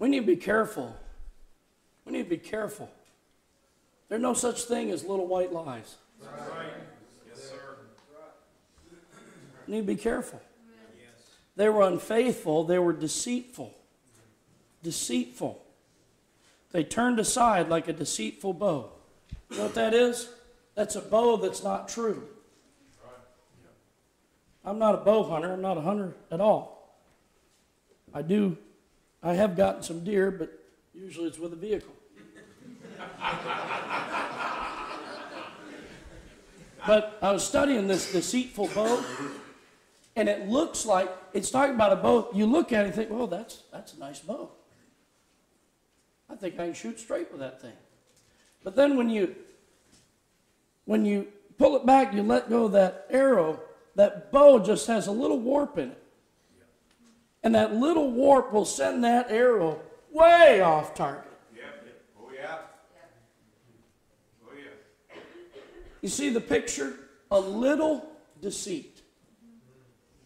[0.00, 0.96] We need to be careful
[2.28, 2.90] be careful.
[4.08, 5.96] There's no such thing as little white lies.
[9.66, 10.40] You need to be careful.
[11.56, 13.74] They were unfaithful, they were deceitful.
[14.82, 15.60] Deceitful.
[16.70, 18.92] They turned aside like a deceitful bow.
[19.50, 20.28] You know what that is?
[20.74, 22.22] That's a bow that's not true.
[24.64, 26.96] I'm not a bow hunter, I'm not a hunter at all.
[28.14, 28.56] I do,
[29.22, 30.52] I have gotten some deer, but
[30.94, 31.92] usually it's with a vehicle.
[36.86, 39.04] But I was studying this deceitful bow,
[40.16, 42.30] and it looks like it's talking about a bow.
[42.34, 44.50] You look at it and think, well, that's, that's a nice bow.
[46.30, 47.72] I think I can shoot straight with that thing.
[48.62, 49.34] But then when you
[50.84, 53.60] when you pull it back, you let go of that arrow,
[53.94, 56.02] that bow just has a little warp in it.
[57.42, 59.80] And that little warp will send that arrow
[60.10, 61.24] way off target.
[61.54, 61.64] Yep.
[62.20, 62.58] Oh, yeah.
[64.46, 64.70] Oh, yeah.
[66.00, 66.94] You see the picture?
[67.30, 68.08] A little
[68.40, 69.02] deceit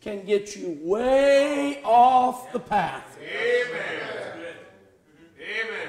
[0.00, 3.16] can get you way off the path.
[3.20, 4.54] Amen.
[5.38, 5.88] Amen.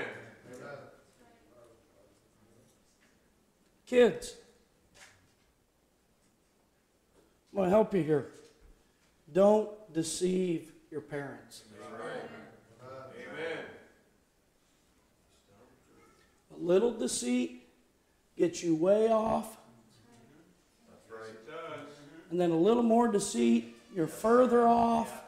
[3.86, 4.36] Kids,
[7.52, 8.32] I'm going to help you here.
[9.32, 11.64] Don't deceive your parents.
[11.92, 13.58] Amen.
[16.56, 17.68] A little deceit
[18.38, 19.58] gets you way off,
[20.90, 21.30] That's right.
[21.30, 21.90] It does.
[22.34, 25.22] And then a little more deceit, you're further off.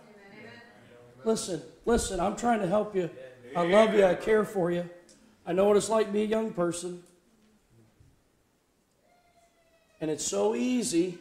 [1.23, 3.11] Listen, listen, I'm trying to help you.
[3.55, 4.89] I love you, I care for you.
[5.45, 7.03] I know what it's like to be a young person.
[10.01, 11.19] And it's so easy.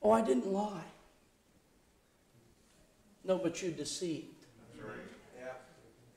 [0.00, 0.84] Oh, I didn't lie.
[3.24, 4.44] No, but you deceived.
[4.76, 4.96] That's right.
[5.36, 5.52] Yeah.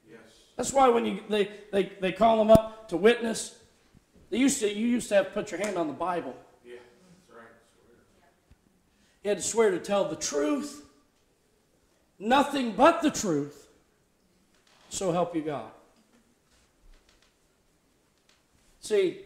[0.08, 0.20] Yes.
[0.56, 3.58] That's why when you they, they, they call them up to witness,
[4.30, 6.36] they used to you used to have to put your hand on the Bible.
[9.28, 9.34] Yeah.
[9.34, 9.72] That's right.
[9.72, 10.86] You had to swear to tell the truth,
[12.20, 13.68] nothing but the truth,
[14.90, 15.72] so help you God.
[18.80, 19.18] See,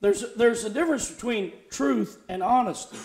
[0.00, 2.98] there's, there's a difference between truth and honesty.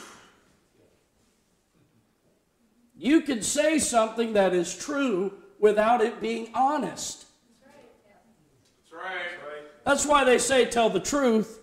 [2.97, 7.27] You can say something that is true without it being honest.
[7.61, 9.63] That's right.
[9.85, 11.59] That's why they say tell the truth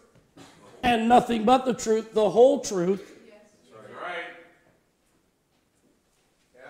[0.84, 3.10] and nothing but the truth, the whole truth.
[3.72, 4.14] That's right.
[6.54, 6.60] Yeah.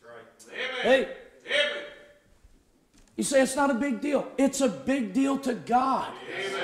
[0.00, 0.24] That's right.
[0.54, 0.75] Amen.
[0.86, 1.82] Hey, Amen.
[3.16, 4.30] you say it's not a big deal.
[4.38, 6.12] It's a big deal to God.
[6.32, 6.60] Amen.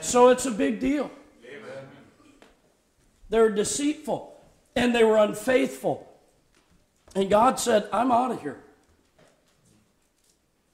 [0.00, 1.12] So it's a big deal.
[1.46, 1.84] Amen.
[3.28, 4.36] They're deceitful
[4.74, 6.08] and they were unfaithful.
[7.14, 8.58] And God said, I'm out of here.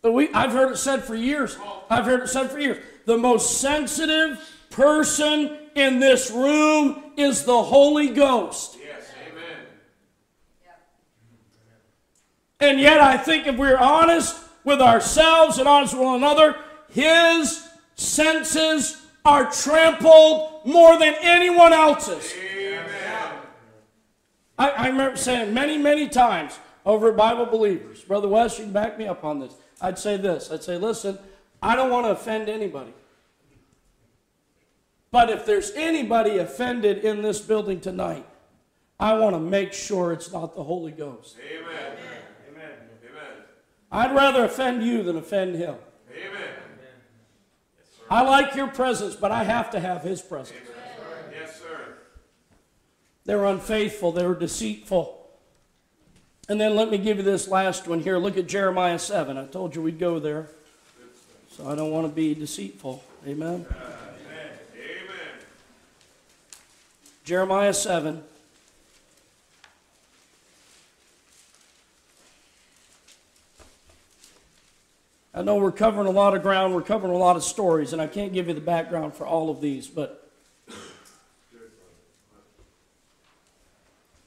[0.00, 1.58] But we, I've heard it said for years.
[1.90, 2.82] I've heard it said for years.
[3.04, 8.78] The most sensitive person in this room is the Holy Ghost.
[8.82, 9.12] Yes.
[9.30, 9.66] Amen.
[12.60, 16.56] And yet, I think if we're honest with ourselves and honest with one another,
[16.88, 22.32] His senses are trampled more than anyone else's.
[24.58, 28.98] I, I remember saying many, many times over Bible Believers, Brother West, you can back
[28.98, 29.54] me up on this.
[29.80, 31.18] I'd say this I'd say, listen,
[31.62, 32.94] I don't want to offend anybody.
[35.10, 38.26] But if there's anybody offended in this building tonight,
[38.98, 41.36] I want to make sure it's not the Holy Ghost.
[41.50, 41.96] Amen.
[43.96, 45.74] I'd rather offend you than offend him.
[46.10, 46.48] Amen.
[48.10, 50.60] I like your presence, but I have to have his presence.
[51.32, 51.94] Yes, sir.
[53.24, 55.26] They were unfaithful, they were deceitful.
[56.46, 58.18] And then let me give you this last one here.
[58.18, 59.38] Look at Jeremiah 7.
[59.38, 60.50] I told you we'd go there.
[61.52, 63.02] So I don't want to be deceitful.
[63.26, 63.48] Amen.
[63.48, 63.66] Amen.
[64.74, 65.16] Amen.
[67.24, 68.22] Jeremiah 7.
[75.36, 78.00] I know we're covering a lot of ground, we're covering a lot of stories, and
[78.00, 80.26] I can't give you the background for all of these, but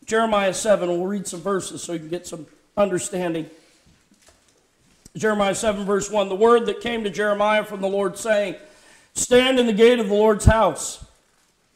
[0.06, 2.46] Jeremiah 7, we'll read some verses so you can get some
[2.78, 3.50] understanding.
[5.18, 8.58] Jeremiah 7, verse 1 The word that came to Jeremiah from the Lord, saying,
[9.16, 11.04] Stand in the gate of the Lord's house.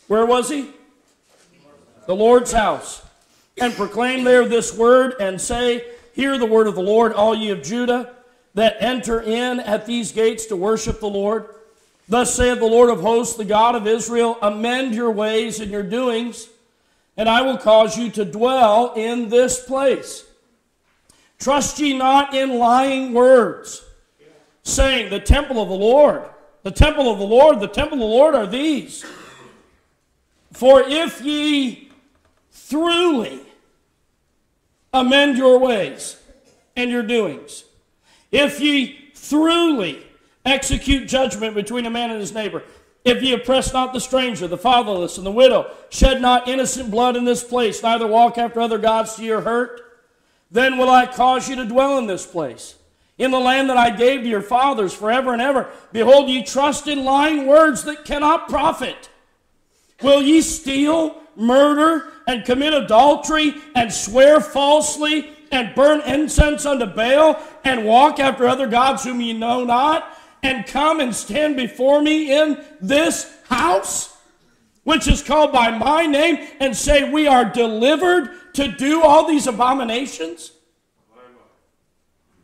[0.07, 0.69] Where was he?
[2.05, 3.03] The Lord's house.
[3.60, 7.49] And proclaim there this word, and say, Hear the word of the Lord, all ye
[7.49, 8.14] of Judah,
[8.54, 11.48] that enter in at these gates to worship the Lord.
[12.08, 15.84] Thus saith the Lord of hosts, the God of Israel, Amend your ways and your
[15.84, 16.50] doings,
[17.18, 20.26] and I will cause you to dwell in this place.
[21.40, 23.84] Trust ye not in lying words,
[24.64, 26.24] saying, The temple of the Lord,
[26.64, 29.06] the temple of the Lord, the temple of the Lord are these.
[30.52, 31.90] For if ye
[32.70, 33.42] truly
[34.94, 36.18] amend your ways
[36.76, 37.64] and your doings,
[38.34, 40.03] if ye truly
[40.43, 42.64] execute judgment between a man and his neighbor,
[43.05, 47.15] if ye oppress not the stranger, the fatherless, and the widow, shed not innocent blood
[47.15, 49.81] in this place, neither walk after other gods to your hurt,
[50.49, 52.76] then will I cause you to dwell in this place,
[53.18, 55.69] in the land that I gave to your fathers forever and ever.
[55.91, 59.10] Behold, ye trust in lying words that cannot profit.
[60.01, 67.40] Will ye steal, murder, and commit adultery, and swear falsely, and burn incense unto Baal,
[67.64, 70.14] and walk after other gods whom ye know not?
[70.44, 74.16] and come and stand before me in this house,
[74.84, 79.48] which is called by my name, and say, We are delivered to do all these
[79.48, 80.52] abominations?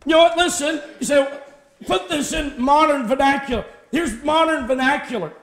[0.05, 0.37] You know what?
[0.37, 1.39] Listen, you say,
[1.85, 3.65] put this in modern vernacular.
[3.91, 5.33] Here's modern vernacular.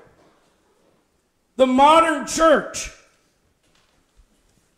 [1.56, 2.90] The modern church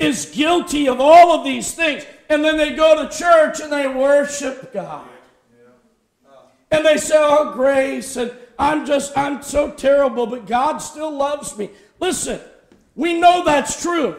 [0.01, 2.05] is guilty of all of these things.
[2.29, 5.09] And then they go to church and they worship God
[6.71, 11.57] and they say, Oh, grace, and I'm just, I'm so terrible, but God still loves
[11.57, 11.71] me.
[12.01, 12.41] Listen,
[12.95, 14.17] we know that's true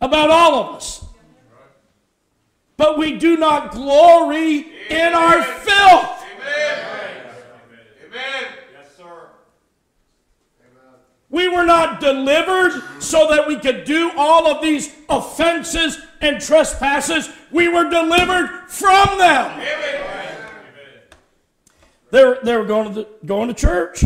[0.00, 1.04] about all of us.
[2.76, 6.24] But we do not glory in our filth.
[6.38, 6.86] Amen.
[8.06, 8.44] Amen.
[8.72, 9.28] Yes, sir.
[11.28, 17.28] We were not delivered so that we could do all of these offenses and trespasses.
[17.50, 19.60] We were delivered from them.
[22.10, 24.04] They were, they were going, to the, going to church,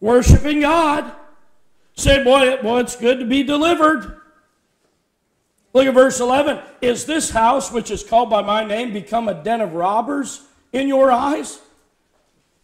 [0.00, 1.12] worshiping God.
[1.94, 4.20] Say, boy, boy, it's good to be delivered.
[5.72, 6.60] Look at verse 11.
[6.80, 10.42] Is this house, which is called by my name, become a den of robbers
[10.72, 11.60] in your eyes?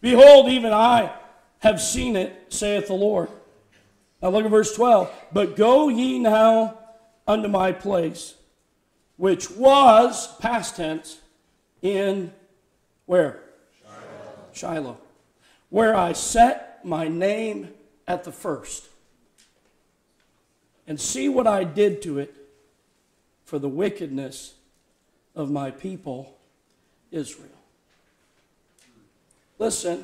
[0.01, 1.13] Behold, even I
[1.59, 3.29] have seen it, saith the Lord.
[4.21, 5.11] Now look at verse 12.
[5.31, 6.79] But go ye now
[7.27, 8.35] unto my place,
[9.17, 11.19] which was, past tense,
[11.81, 12.31] in
[13.05, 13.41] where?
[14.53, 14.97] Shiloh,
[15.69, 17.69] where I set my name
[18.07, 18.89] at the first.
[20.85, 22.35] And see what I did to it
[23.45, 24.55] for the wickedness
[25.35, 26.37] of my people
[27.11, 27.49] Israel.
[29.59, 30.03] Listen,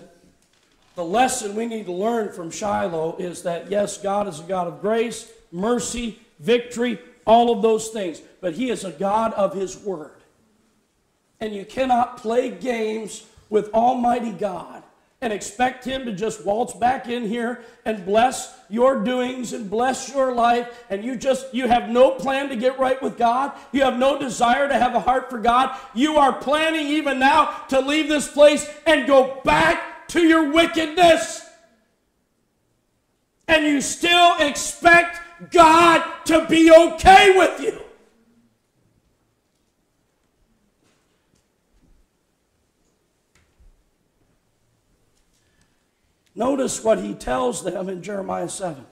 [0.95, 4.67] the lesson we need to learn from Shiloh is that yes, God is a God
[4.67, 6.99] of grace, mercy, victory,
[7.29, 10.17] all of those things, but He is a God of His Word.
[11.39, 14.81] And you cannot play games with Almighty God
[15.21, 20.11] and expect Him to just waltz back in here and bless your doings and bless
[20.11, 23.51] your life, and you just, you have no plan to get right with God.
[23.71, 25.77] You have no desire to have a heart for God.
[25.93, 31.45] You are planning even now to leave this place and go back to your wickedness.
[33.47, 35.19] And you still expect
[35.51, 37.81] God to be okay with you.
[46.35, 48.85] Notice what he tells them in Jeremiah 7.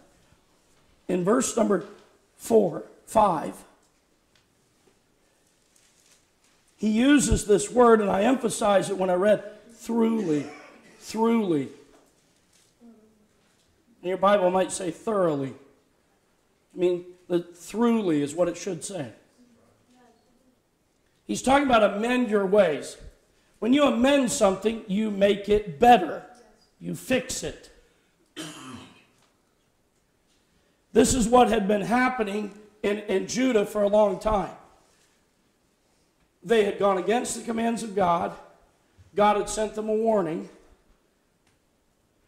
[1.07, 1.85] In verse number
[2.35, 3.55] 4, 5,
[6.75, 10.45] he uses this word, and I emphasize it when I read throughly,
[10.99, 11.69] throughly.
[14.03, 15.53] Your Bible might say thoroughly.
[16.77, 19.11] I mean, the throughly is what it should say.
[21.25, 22.95] He's talking about amend your ways.
[23.59, 26.23] When you amend something, you make it better
[26.79, 27.69] you fix it.
[30.93, 34.55] This is what had been happening in, in Judah for a long time.
[36.43, 38.33] They had gone against the commands of God.
[39.15, 40.49] God had sent them a warning,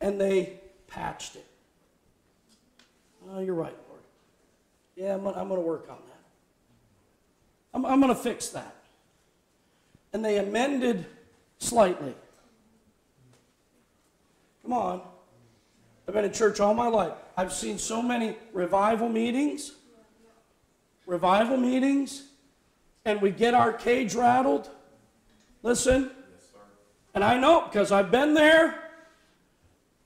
[0.01, 1.45] and they patched it.
[3.29, 3.75] Oh, you're right.
[4.99, 6.19] Yeah, I'm, I'm going to work on that.
[7.73, 8.75] I'm, I'm going to fix that.
[10.11, 11.05] And they amended
[11.57, 12.13] slightly.
[14.61, 15.01] Come on.
[16.05, 17.13] I've been in church all my life.
[17.37, 19.71] I've seen so many revival meetings,
[21.05, 22.23] revival meetings,
[23.05, 24.69] and we get our cage rattled.
[25.63, 26.11] Listen,
[27.13, 28.83] and I know because I've been there.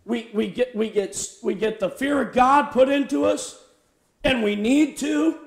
[0.05, 3.62] We, we, get, we, get, we get the fear of God put into us,
[4.23, 5.39] and we need to.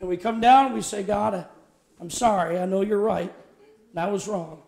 [0.00, 1.46] And we come down and we say, God,
[2.00, 2.58] I'm sorry.
[2.58, 3.32] I know you're right.
[3.90, 4.62] And I was wrong.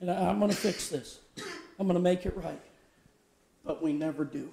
[0.00, 1.18] And I'm going to fix this.
[1.78, 2.60] I'm going to make it right.
[3.64, 4.52] But we never do.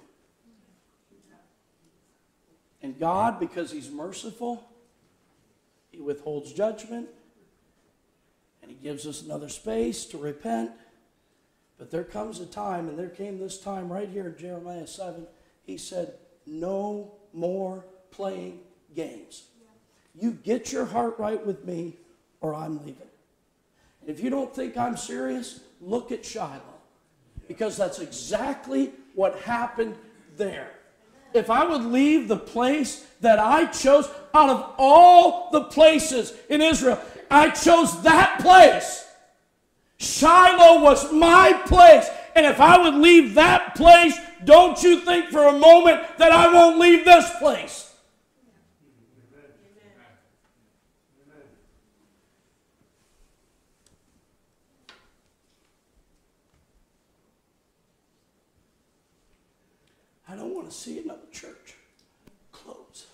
[2.82, 4.68] And God, because He's merciful,
[5.92, 7.10] He withholds judgment
[8.62, 10.72] and He gives us another space to repent.
[11.78, 15.26] But there comes a time, and there came this time right here in Jeremiah 7.
[15.64, 16.14] He said,
[16.46, 18.60] No more playing
[18.96, 19.44] games.
[20.14, 21.96] You get your heart right with me,
[22.42, 23.08] or I'm leaving.
[24.06, 26.62] If you don't think I'm serious, look at Shiloh.
[27.48, 29.96] Because that's exactly what happened
[30.38, 30.72] there.
[31.34, 36.62] If I would leave the place that I chose out of all the places in
[36.62, 37.00] Israel,
[37.30, 39.06] I chose that place.
[39.98, 42.10] Shiloh was my place.
[42.36, 46.52] And if I would leave that place, don't you think for a moment that I
[46.52, 47.92] won't leave this place.
[60.32, 61.76] I don't want to see another church
[62.54, 63.08] close.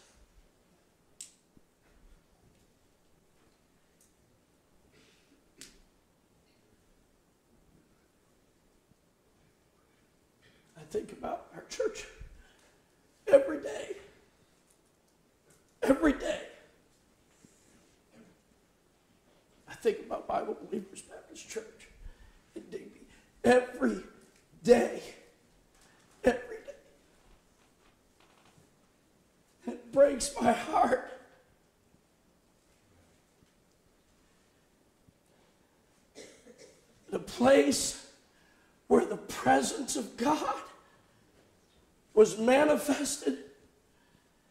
[5.59, 5.63] I
[10.89, 12.05] think about our church
[13.27, 13.95] every day.
[15.83, 16.41] Every day.
[19.69, 21.87] I think about Bible Believers Baptist Church
[22.55, 23.01] in Digby
[23.43, 24.01] every
[24.63, 25.01] day.
[26.23, 26.73] Every day.
[29.67, 31.11] It breaks my heart.
[37.09, 38.05] The place
[38.87, 40.55] where the presence of God
[42.17, 43.37] was manifested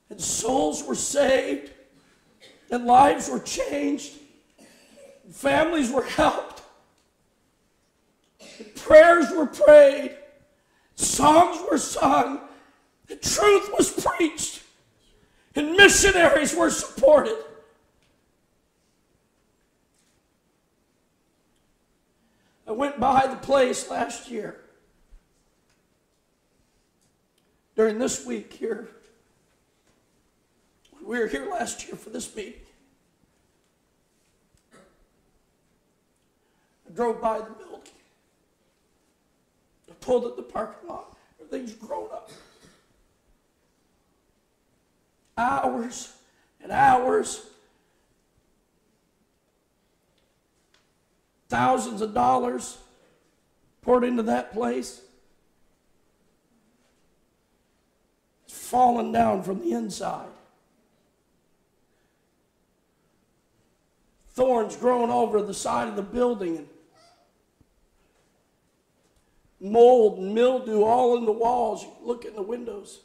[0.08, 1.72] and souls were saved
[2.70, 4.12] and lives were changed,
[5.32, 6.62] families were helped,
[8.76, 10.16] prayers were prayed,
[10.94, 12.40] songs were sung,
[13.08, 14.62] the truth was preached,
[15.56, 17.36] and missionaries were supported.
[22.68, 24.60] I went by the place last year.
[27.76, 28.88] During this week here,
[31.04, 32.54] we were here last year for this meeting.
[36.88, 37.82] I drove by the building.
[39.90, 41.14] I pulled at the parking lot.
[41.38, 42.30] Everything's grown up.
[45.36, 46.14] Hours
[46.62, 47.44] and hours.
[51.50, 52.78] Thousands of dollars
[53.82, 55.02] poured into that place.
[58.66, 60.28] Fallen down from the inside.
[64.36, 66.68] thorns growing over the side of the building and
[69.58, 71.82] mold and mildew all in the walls.
[71.82, 73.00] You look in the windows.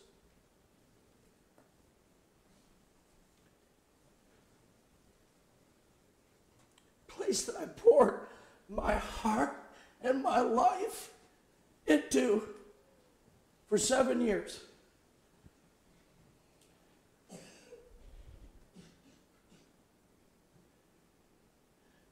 [7.07, 8.19] Place that I poured
[8.67, 9.55] my heart
[10.03, 11.11] and my life
[11.87, 12.43] into
[13.69, 14.59] for seven years.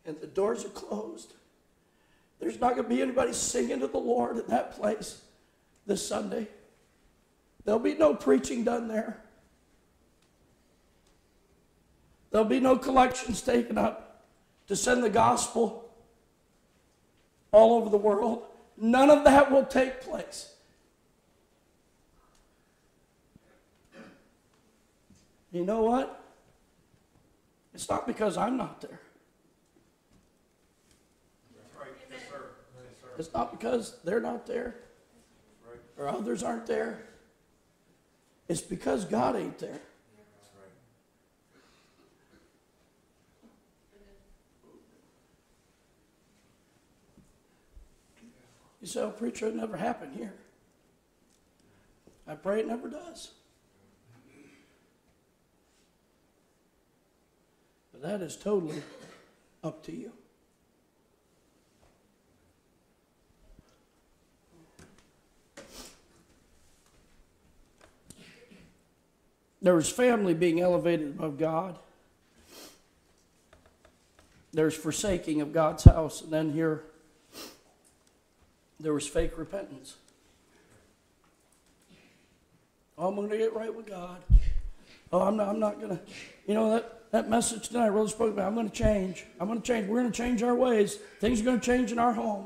[0.10, 1.34] And the doors are closed.
[2.40, 5.22] There's not going to be anybody singing to the Lord in that place
[5.86, 6.48] this Sunday.
[7.64, 9.22] There'll be no preaching done there.
[12.32, 14.26] There'll be no collections taken up
[14.68, 15.92] to send the gospel
[17.52, 18.44] all over the world.
[18.78, 20.54] None of that will take place.
[25.52, 26.24] You know what?
[27.76, 29.02] It's not because I'm not there.
[33.20, 34.76] It's not because they're not there
[35.98, 37.04] or others aren't there.
[38.48, 39.82] It's because God ain't there.
[48.82, 50.34] You say, oh, preacher, it never happened here.
[52.26, 53.32] I pray it never does.
[57.92, 58.82] But that is totally
[59.62, 60.14] up to you.
[69.62, 71.78] There was family being elevated above God.
[74.54, 76.22] There's forsaking of God's house.
[76.22, 76.84] And then here,
[78.80, 79.96] there was fake repentance.
[82.98, 84.18] Oh, I'm going to get right with God.
[85.12, 86.00] Oh, I'm not, I'm not going to,
[86.48, 89.26] you know, that, that message tonight really spoke about, I'm going to change.
[89.40, 89.88] I'm going to change.
[89.88, 90.96] We're going to change our ways.
[91.20, 92.46] Things are going to change in our home.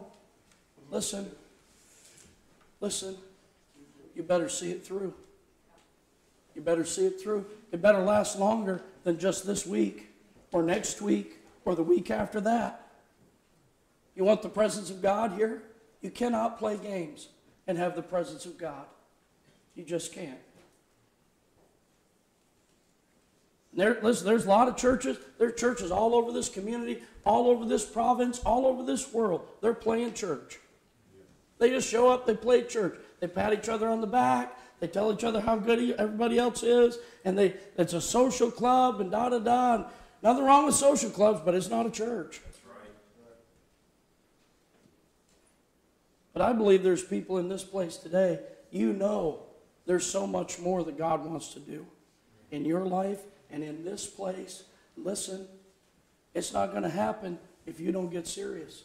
[0.92, 1.30] Listen,
[2.80, 3.18] listen,
[4.16, 5.14] you better see it through.
[6.56, 7.46] You better see it through.
[7.72, 10.10] It better last longer than just this week
[10.52, 12.88] or next week or the week after that.
[14.16, 15.64] You want the presence of God here?
[16.02, 17.30] You cannot play games
[17.68, 18.86] and have the presence of God.
[19.76, 20.38] You just can't.
[23.76, 25.18] There, listen, there's a lot of churches.
[25.40, 29.48] There are churches all over this community, all over this province, all over this world.
[29.62, 30.60] They're playing church.
[31.58, 33.00] They just show up, they play church.
[33.20, 36.62] They pat each other on the back, they tell each other how good everybody else
[36.62, 39.76] is, and they it's a social club and da da da.
[39.76, 39.86] And
[40.22, 42.42] nothing wrong with social clubs, but it's not a church.
[42.44, 42.90] That's right.
[46.34, 48.42] But I believe there's people in this place today,
[48.72, 49.44] you know
[49.86, 51.86] there's so much more that God wants to do
[52.52, 54.64] in your life and in this place.
[54.98, 55.48] Listen,
[56.34, 58.84] it's not going to happen if you don't get serious.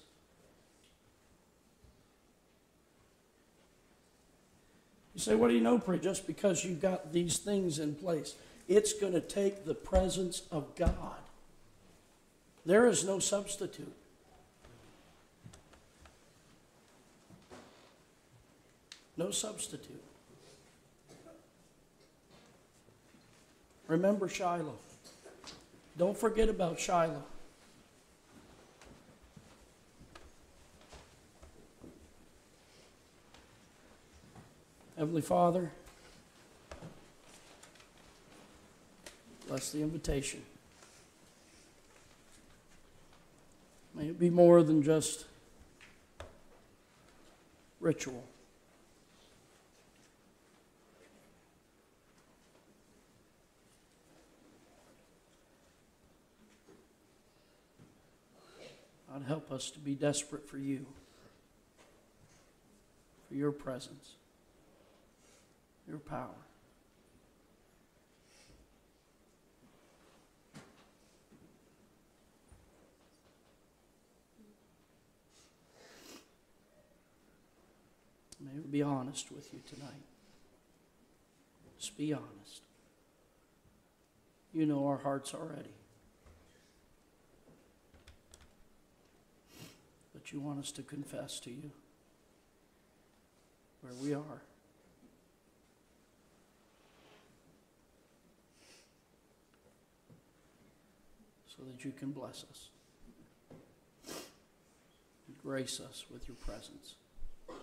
[5.19, 5.99] You say, what do you know, pray?
[5.99, 8.37] Just because you've got these things in place.
[8.69, 11.17] It's going to take the presence of God.
[12.65, 13.93] There is no substitute.
[19.17, 20.05] No substitute.
[23.89, 24.79] Remember Shiloh.
[25.97, 27.25] Don't forget about Shiloh.
[34.99, 35.71] Heavenly Father,
[39.47, 40.43] bless the invitation.
[43.95, 45.27] May it be more than just
[47.79, 48.25] ritual.
[59.09, 60.87] God, help us to be desperate for you,
[63.29, 64.17] for your presence,
[65.89, 66.29] your power.
[78.41, 79.91] May we be honest with you tonight.
[81.79, 82.63] Just be honest.
[84.53, 85.75] You know our hearts already.
[90.13, 91.71] But you want us to confess to you
[93.81, 94.43] where we are.
[101.59, 102.69] So that you can bless us.
[104.07, 106.95] And grace us with your presence,
[107.49, 107.57] with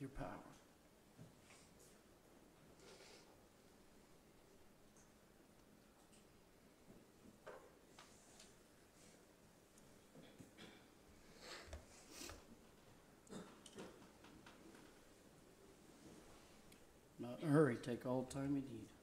[0.00, 0.28] your power.
[17.20, 18.93] Not in a hurry, take all the time you need.